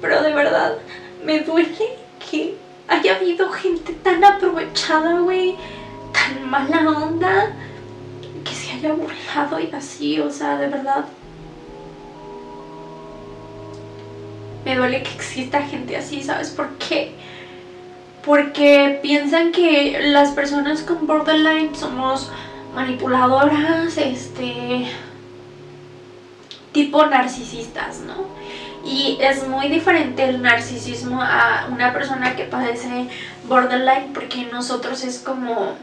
pero 0.00 0.22
de 0.22 0.32
verdad 0.32 0.78
me 1.22 1.40
duele 1.40 1.98
que 2.18 2.56
haya 2.88 3.16
habido 3.16 3.50
gente 3.50 3.92
tan 3.92 4.24
aprovechada, 4.24 5.20
güey 5.20 5.56
tan 6.12 6.50
mala 6.50 6.90
onda 6.90 7.52
burlado 8.88 9.60
y 9.60 9.70
así, 9.74 10.20
o 10.20 10.30
sea, 10.30 10.56
de 10.56 10.68
verdad. 10.68 11.04
Me 14.64 14.76
duele 14.76 15.02
que 15.02 15.14
exista 15.14 15.62
gente 15.62 15.96
así, 15.96 16.22
¿sabes 16.22 16.50
por 16.50 16.68
qué? 16.74 17.14
Porque 18.24 18.98
piensan 19.02 19.52
que 19.52 19.98
las 20.10 20.30
personas 20.32 20.82
con 20.82 21.06
borderline 21.06 21.74
somos 21.74 22.30
manipuladoras, 22.74 23.96
este 23.96 24.86
tipo 26.72 27.06
narcisistas, 27.06 28.00
¿no? 28.00 28.14
Y 28.84 29.18
es 29.20 29.46
muy 29.46 29.68
diferente 29.68 30.24
el 30.24 30.42
narcisismo 30.42 31.20
a 31.20 31.68
una 31.70 31.92
persona 31.92 32.36
que 32.36 32.44
padece 32.44 33.08
borderline 33.48 34.12
porque 34.14 34.48
nosotros 34.50 35.04
es 35.04 35.18
como 35.18 35.74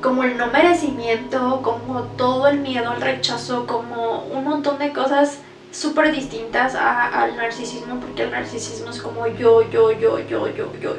como 0.00 0.22
el 0.24 0.36
no 0.36 0.46
merecimiento, 0.48 1.60
como 1.62 2.02
todo 2.16 2.48
el 2.48 2.58
miedo 2.60 2.90
al 2.90 3.00
rechazo, 3.00 3.66
como 3.66 4.24
un 4.24 4.44
montón 4.44 4.78
de 4.78 4.92
cosas 4.92 5.38
súper 5.72 6.10
distintas 6.10 6.74
al 6.74 7.36
narcisismo, 7.36 8.00
porque 8.00 8.22
el 8.22 8.30
narcisismo 8.30 8.90
es 8.90 9.00
como 9.00 9.26
yo, 9.26 9.62
yo, 9.70 9.90
yo, 9.92 10.18
yo, 10.18 10.48
yo, 10.48 10.72
yo, 10.72 10.72
yo, 10.80 10.94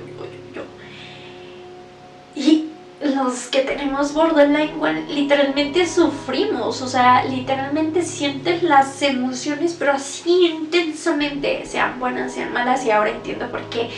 yo, 0.54 0.64
Y 2.36 2.66
los 3.02 3.48
que 3.48 3.62
tenemos 3.62 4.14
borderline, 4.14 4.72
literalmente 5.10 5.88
sufrimos, 5.88 6.82
o 6.82 6.88
sea, 6.88 7.24
literalmente 7.24 8.04
sientes 8.04 8.62
las 8.62 9.02
emociones, 9.02 9.76
pero 9.78 9.94
así 9.94 10.46
intensamente, 10.46 11.66
sean 11.66 12.00
buenas, 12.00 12.34
sean 12.34 12.54
malas, 12.54 12.86
y 12.86 12.92
ahora 12.92 13.10
entiendo 13.10 13.48
por 13.48 13.62
qué 13.64 13.90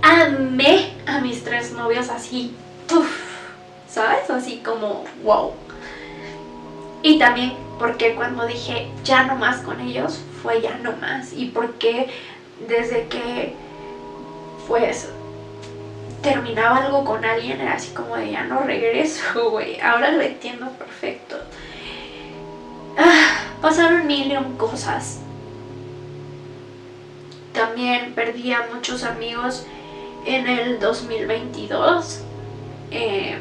amé 0.00 0.92
a 1.06 1.18
mis 1.18 1.42
tres 1.42 1.72
novios 1.72 2.08
así. 2.08 2.52
Uf, 2.94 3.35
¿sabes? 3.96 4.28
Así 4.28 4.58
como, 4.58 5.04
wow. 5.24 5.54
Y 7.02 7.18
también 7.18 7.54
porque 7.78 8.14
cuando 8.14 8.46
dije 8.46 8.90
ya 9.04 9.24
no 9.24 9.36
más 9.36 9.62
con 9.62 9.80
ellos, 9.80 10.20
fue 10.42 10.60
ya 10.60 10.76
no 10.82 10.92
más. 10.98 11.32
Y 11.32 11.46
porque 11.46 12.10
desde 12.68 13.06
que 13.08 13.54
pues 14.68 15.08
terminaba 16.22 16.84
algo 16.84 17.06
con 17.06 17.24
alguien 17.24 17.58
era 17.58 17.74
así 17.74 17.94
como 17.94 18.16
de 18.16 18.32
ya 18.32 18.44
no 18.44 18.60
regreso, 18.60 19.22
güey. 19.50 19.80
Ahora 19.80 20.12
lo 20.12 20.20
entiendo 20.20 20.68
perfecto. 20.72 21.38
Ah, 22.98 23.38
pasaron 23.62 24.06
mil 24.06 24.30
y 24.30 24.56
cosas. 24.58 25.20
También 27.54 28.12
perdí 28.12 28.52
a 28.52 28.68
muchos 28.74 29.04
amigos 29.04 29.66
en 30.26 30.46
el 30.46 30.80
2022. 30.80 32.20
Eh, 32.90 33.38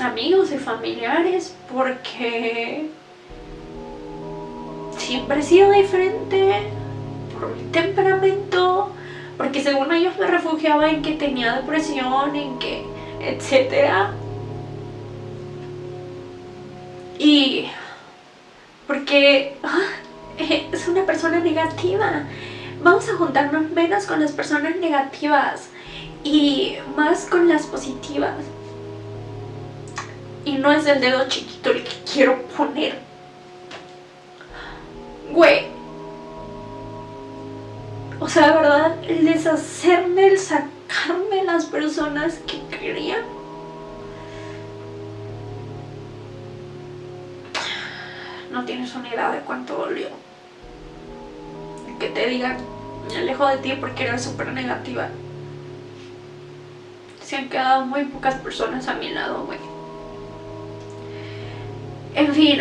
amigos 0.00 0.52
y 0.52 0.58
familiares 0.58 1.54
porque 1.72 2.86
siempre 4.96 5.40
he 5.40 5.42
sido 5.42 5.70
diferente 5.72 6.62
por 7.32 7.54
mi 7.54 7.70
temperamento, 7.70 8.90
porque 9.36 9.62
según 9.62 9.92
ellos 9.92 10.14
me 10.18 10.26
refugiaba 10.26 10.90
en 10.90 11.02
que 11.02 11.12
tenía 11.12 11.56
depresión, 11.56 12.34
en 12.36 12.58
que, 12.58 12.84
etcétera. 13.20 14.12
Y 17.18 17.66
porque 18.86 19.56
ah, 19.62 19.78
es 20.72 20.88
una 20.88 21.04
persona 21.04 21.40
negativa. 21.40 22.24
Vamos 22.82 23.08
a 23.08 23.14
juntarnos 23.14 23.70
menos 23.70 24.06
con 24.06 24.20
las 24.20 24.32
personas 24.32 24.76
negativas 24.76 25.68
y 26.24 26.76
más 26.96 27.26
con 27.26 27.48
las 27.48 27.66
positivas. 27.66 28.34
Y 30.44 30.52
no 30.52 30.72
es 30.72 30.86
el 30.86 31.00
dedo 31.00 31.28
chiquito 31.28 31.70
el 31.70 31.84
que 31.84 31.94
quiero 32.12 32.42
poner. 32.56 32.98
Güey. 35.30 35.66
O 38.20 38.28
sea, 38.28 38.52
¿verdad? 38.54 38.96
El 39.04 39.24
deshacerme, 39.24 40.28
el 40.28 40.38
sacarme 40.38 41.44
las 41.44 41.66
personas 41.66 42.38
que 42.46 42.60
quería. 42.76 43.22
No 48.52 48.64
tienes 48.64 48.94
una 48.94 49.08
idea 49.08 49.32
de 49.32 49.40
cuánto 49.40 49.76
dolió. 49.76 50.08
Que 51.98 52.08
te 52.08 52.26
digan, 52.26 52.58
me 53.08 53.18
alejo 53.18 53.46
de 53.46 53.58
ti 53.58 53.72
porque 53.80 54.04
eres 54.04 54.22
súper 54.22 54.52
negativa. 54.52 55.08
Se 57.24 57.36
han 57.36 57.48
quedado 57.48 57.86
muy 57.86 58.04
pocas 58.04 58.34
personas 58.36 58.88
a 58.88 58.94
mi 58.94 59.10
lado, 59.10 59.46
güey. 59.46 59.71
En 62.14 62.34
fin, 62.34 62.58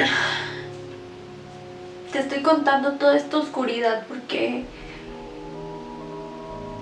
te 2.13 2.19
estoy 2.19 2.41
contando 2.41 2.93
toda 2.93 3.17
esta 3.17 3.37
oscuridad 3.37 4.05
porque 4.07 4.63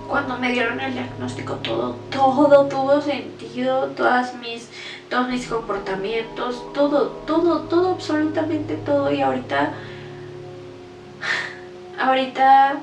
cuando 0.07 0.37
me 0.37 0.51
dieron 0.51 0.79
el 0.79 0.93
diagnóstico 0.93 1.55
todo, 1.55 1.95
todo 2.11 2.67
tuvo 2.67 3.01
sentido, 3.01 3.87
todas 3.97 4.35
mis, 4.35 4.69
todos 5.09 5.29
mis 5.29 5.47
comportamientos, 5.47 6.63
todo, 6.73 7.07
todo, 7.25 7.61
todo, 7.61 7.93
absolutamente 7.93 8.75
todo. 8.75 9.11
Y 9.11 9.21
ahorita, 9.21 9.73
ahorita 11.99 12.77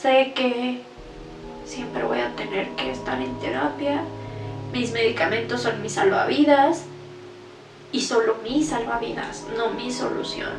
sé 0.00 0.32
que 0.34 0.82
siempre 1.64 2.02
voy 2.02 2.18
a 2.18 2.34
tener 2.34 2.68
que 2.70 2.90
estar 2.90 3.20
en 3.20 3.38
terapia, 3.38 4.02
mis 4.72 4.92
medicamentos 4.92 5.62
son 5.62 5.82
mis 5.82 5.92
salvavidas, 5.92 6.84
y 7.92 8.00
solo 8.00 8.36
mi 8.42 8.62
salvavidas, 8.62 9.46
no 9.56 9.70
mi 9.70 9.90
solución. 9.90 10.50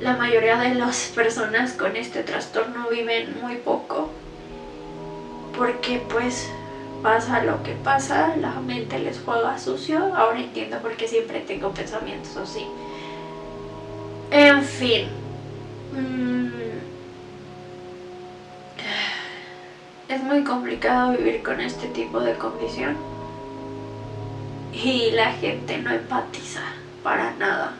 La 0.00 0.16
mayoría 0.16 0.58
de 0.58 0.74
las 0.74 1.12
personas 1.14 1.72
con 1.72 1.96
este 1.96 2.22
trastorno 2.22 2.88
viven 2.90 3.40
muy 3.40 3.56
poco 3.56 4.10
porque 5.56 6.02
pues 6.10 6.50
pasa 7.02 7.42
lo 7.42 7.62
que 7.62 7.72
pasa, 7.72 8.34
la 8.36 8.52
mente 8.60 8.98
les 8.98 9.20
juega 9.20 9.58
sucio, 9.58 10.14
ahora 10.14 10.40
entiendo 10.40 10.78
por 10.78 10.96
qué 10.96 11.06
siempre 11.06 11.40
tengo 11.40 11.70
pensamientos 11.70 12.36
así. 12.36 12.66
En 14.30 14.62
fin. 14.62 15.06
Mm, 15.92 16.48
es 20.08 20.22
muy 20.22 20.42
complicado 20.44 21.12
vivir 21.12 21.42
con 21.42 21.60
este 21.60 21.86
tipo 21.86 22.20
de 22.20 22.34
condición 22.34 23.13
y 24.74 25.12
la 25.12 25.32
gente 25.32 25.78
no 25.78 25.90
empatiza 25.90 26.62
para 27.02 27.32
nada. 27.32 27.72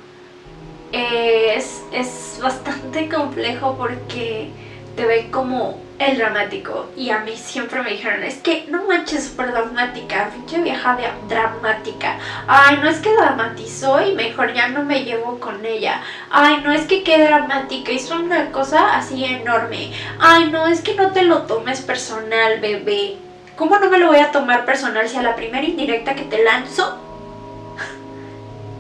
Es, 0.93 1.83
es 1.93 2.39
bastante 2.41 3.09
complejo 3.09 3.77
porque 3.77 4.51
te 4.95 5.05
ven 5.05 5.31
como 5.31 5.83
el 5.99 6.19
dramático. 6.19 6.91
Y 6.97 7.11
a 7.11 7.21
mí 7.21 7.37
siempre 7.37 7.83
me 7.83 7.91
dijeron 7.91 8.23
es 8.23 8.37
que 8.37 8.67
no 8.69 8.85
manches 8.85 9.25
súper 9.25 9.53
dramática, 9.53 10.31
pinche 10.31 10.63
vieja 10.63 10.97
de 10.97 11.05
dramática. 11.29 12.19
Ay 12.47 12.79
no 12.81 12.89
es 12.89 12.99
que 12.99 13.13
dramatizó 13.13 14.07
y 14.07 14.15
mejor 14.15 14.53
ya 14.53 14.69
no 14.69 14.85
me 14.85 15.05
llevo 15.05 15.41
con 15.41 15.65
ella. 15.67 16.01
Ay 16.31 16.61
no 16.63 16.73
es 16.73 16.87
que 16.87 17.03
qué 17.03 17.25
dramática 17.25 17.91
hizo 17.91 18.15
una 18.17 18.53
cosa 18.53 18.97
así 18.97 19.25
enorme. 19.25 19.93
Ay 20.21 20.51
no 20.51 20.67
es 20.67 20.81
que 20.81 20.95
no 20.95 21.11
te 21.11 21.23
lo 21.23 21.43
tomes 21.43 21.81
personal 21.81 22.61
bebé 22.61 23.17
¿Cómo 23.57 23.79
no 23.79 23.89
me 23.89 23.99
lo 23.99 24.09
voy 24.09 24.19
a 24.19 24.33
tomar 24.33 24.65
personal 24.65 25.09
si 25.09 25.17
a 25.17 25.23
la 25.23 25.37
primera 25.37 25.65
indirecta 25.65 26.15
que 26.15 26.25
te 26.25 26.43
lanzo, 26.43 26.99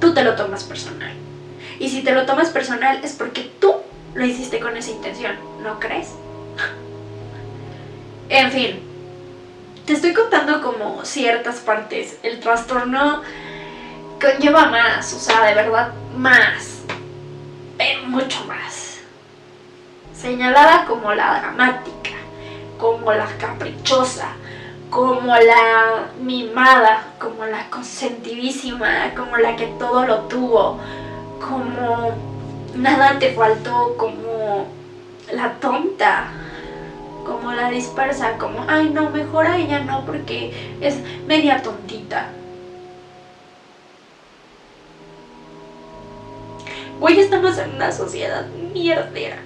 tú 0.00 0.12
te 0.12 0.24
lo 0.24 0.34
tomas 0.34 0.64
personal? 0.64 1.12
Y 1.78 1.88
si 1.90 2.02
te 2.02 2.12
lo 2.12 2.26
tomas 2.26 2.50
personal 2.50 3.00
es 3.04 3.12
porque 3.12 3.50
tú 3.60 3.74
lo 4.14 4.24
hiciste 4.24 4.60
con 4.60 4.76
esa 4.76 4.90
intención, 4.90 5.36
¿no 5.62 5.78
crees? 5.78 6.10
En 8.28 8.50
fin, 8.50 8.80
te 9.86 9.92
estoy 9.92 10.12
contando 10.12 10.60
como 10.62 11.04
ciertas 11.04 11.56
partes. 11.56 12.18
El 12.22 12.40
trastorno 12.40 13.22
conlleva 14.20 14.66
más, 14.66 15.12
o 15.12 15.18
sea, 15.18 15.44
de 15.44 15.54
verdad 15.54 15.92
más, 16.16 16.80
pero 17.76 18.04
mucho 18.06 18.44
más. 18.46 18.98
Señalada 20.14 20.86
como 20.86 21.12
la 21.12 21.40
dramática, 21.40 22.10
como 22.78 23.12
la 23.12 23.26
caprichosa, 23.38 24.28
como 24.94 25.34
la 25.34 26.06
mimada, 26.20 27.14
como 27.18 27.44
la 27.46 27.68
consentidísima, 27.68 29.12
como 29.16 29.36
la 29.38 29.56
que 29.56 29.66
todo 29.76 30.06
lo 30.06 30.20
tuvo, 30.28 30.78
como 31.40 32.12
nada 32.76 33.18
te 33.18 33.32
faltó, 33.34 33.96
como 33.96 34.68
la 35.32 35.54
tonta, 35.54 36.30
como 37.26 37.50
la 37.50 37.70
dispersa, 37.70 38.38
como, 38.38 38.64
ay 38.68 38.90
no, 38.90 39.10
mejor 39.10 39.48
a 39.48 39.58
ella 39.58 39.80
no 39.80 40.06
porque 40.06 40.76
es 40.80 41.00
media 41.26 41.60
tontita. 41.60 42.28
Güey, 47.00 47.18
estamos 47.18 47.58
en 47.58 47.74
una 47.74 47.90
sociedad 47.90 48.46
mierdera. 48.72 49.38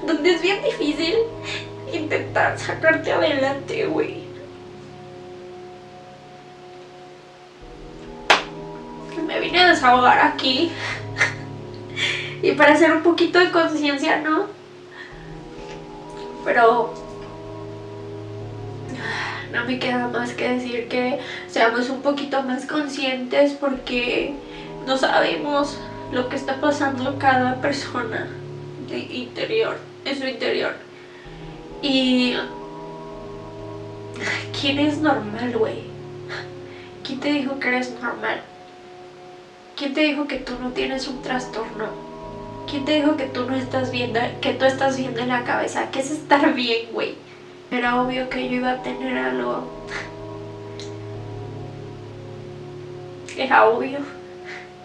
Donde 0.06 0.34
es 0.34 0.42
bien 0.42 0.62
difícil 0.62 1.14
intentar 1.92 2.58
sacarte 2.58 3.12
adelante, 3.12 3.86
güey. 3.86 4.26
Me 9.26 9.40
vine 9.40 9.60
a 9.60 9.68
desahogar 9.70 10.18
aquí. 10.20 10.70
y 12.42 12.52
para 12.52 12.74
hacer 12.74 12.92
un 12.92 13.02
poquito 13.02 13.38
de 13.38 13.50
conciencia, 13.50 14.18
¿no? 14.18 14.46
Pero 16.44 16.94
no 19.52 19.64
me 19.64 19.78
queda 19.78 20.08
más 20.08 20.32
que 20.32 20.48
decir 20.48 20.88
que 20.88 21.18
seamos 21.48 21.88
un 21.88 22.02
poquito 22.02 22.42
más 22.42 22.66
conscientes 22.66 23.52
porque 23.52 24.34
no 24.86 24.96
sabemos 24.96 25.78
lo 26.12 26.28
que 26.28 26.36
está 26.36 26.60
pasando 26.60 27.18
cada 27.18 27.60
persona 27.60 28.28
de 28.88 28.98
interior, 28.98 29.78
en 30.04 30.18
su 30.18 30.26
interior. 30.26 30.85
Y... 31.82 32.36
¿Quién 34.58 34.78
es 34.78 34.98
normal, 34.98 35.56
güey? 35.56 35.82
¿Quién 37.04 37.20
te 37.20 37.32
dijo 37.32 37.58
que 37.60 37.68
eres 37.68 37.92
normal? 38.00 38.40
¿Quién 39.76 39.94
te 39.94 40.00
dijo 40.00 40.26
que 40.26 40.38
tú 40.38 40.54
no 40.60 40.70
tienes 40.70 41.06
un 41.06 41.20
trastorno? 41.22 41.88
¿Quién 42.68 42.84
te 42.84 42.96
dijo 42.96 43.16
que 43.16 43.26
tú 43.26 43.44
no 43.44 43.54
estás 43.54 43.90
viendo, 43.90 44.18
que 44.40 44.54
tú 44.54 44.64
estás 44.64 44.96
viendo 44.96 45.20
en 45.20 45.28
la 45.28 45.44
cabeza? 45.44 45.90
¿Qué 45.90 46.00
es 46.00 46.10
estar 46.10 46.54
bien, 46.54 46.88
güey? 46.92 47.14
Era 47.70 48.00
obvio 48.00 48.28
que 48.30 48.48
yo 48.48 48.56
iba 48.56 48.72
a 48.72 48.82
tener 48.82 49.18
algo. 49.18 49.64
Era 53.36 53.66
obvio. 53.66 53.98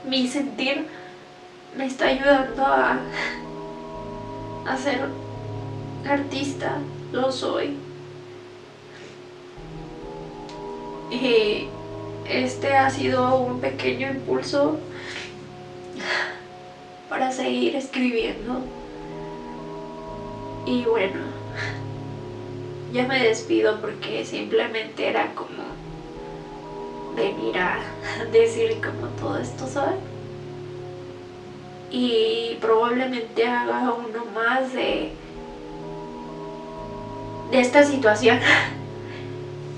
Mi 0.05 0.27
sentir 0.27 0.85
me 1.77 1.85
está 1.85 2.07
ayudando 2.07 2.65
a, 2.65 2.99
a 4.67 4.77
ser 4.77 5.07
artista, 6.05 6.79
lo 7.11 7.31
soy. 7.31 7.77
Y 11.11 11.67
este 12.29 12.73
ha 12.73 12.89
sido 12.89 13.37
un 13.37 13.59
pequeño 13.59 14.09
impulso 14.09 14.77
para 17.09 17.31
seguir 17.31 17.75
escribiendo. 17.75 18.61
Y 20.65 20.85
bueno, 20.85 21.19
ya 22.93 23.07
me 23.07 23.21
despido 23.21 23.81
porque 23.81 24.23
simplemente 24.25 25.07
era 25.07 25.33
como 25.33 25.63
venir 27.15 27.57
a 27.57 27.79
decir 28.31 28.79
como 28.81 29.07
todo 29.19 29.37
esto, 29.37 29.67
¿saben? 29.67 29.99
Y 31.89 32.57
probablemente 32.61 33.45
haga 33.45 33.93
uno 33.93 34.25
más 34.33 34.73
de, 34.73 35.11
de 37.51 37.59
esta 37.59 37.83
situación. 37.83 38.39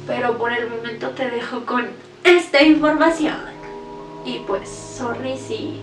Pero 0.08 0.38
por 0.38 0.54
el 0.54 0.70
momento 0.70 1.10
te 1.12 1.30
dejo 1.30 1.66
con 1.66 1.88
esta 2.24 2.62
información. 2.62 3.38
Y 4.26 4.40
pues, 4.40 4.70
sorry 4.70 5.38
si 5.38 5.82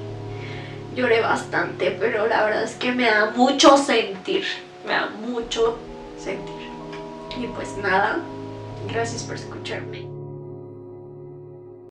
lloré 0.95 1.21
bastante, 1.21 1.91
pero 1.99 2.27
la 2.27 2.45
verdad 2.45 2.63
es 2.65 2.75
que 2.75 2.93
me 2.93 3.05
da 3.05 3.33
mucho 3.37 3.77
sentir. 3.77 4.45
Me 4.87 4.93
da 4.93 5.11
mucho 5.11 5.79
sentir. 6.19 6.71
Y 7.39 7.47
pues 7.49 7.77
nada, 7.77 8.19
gracias 8.89 9.23
por 9.23 9.37
escucharme. 9.37 10.10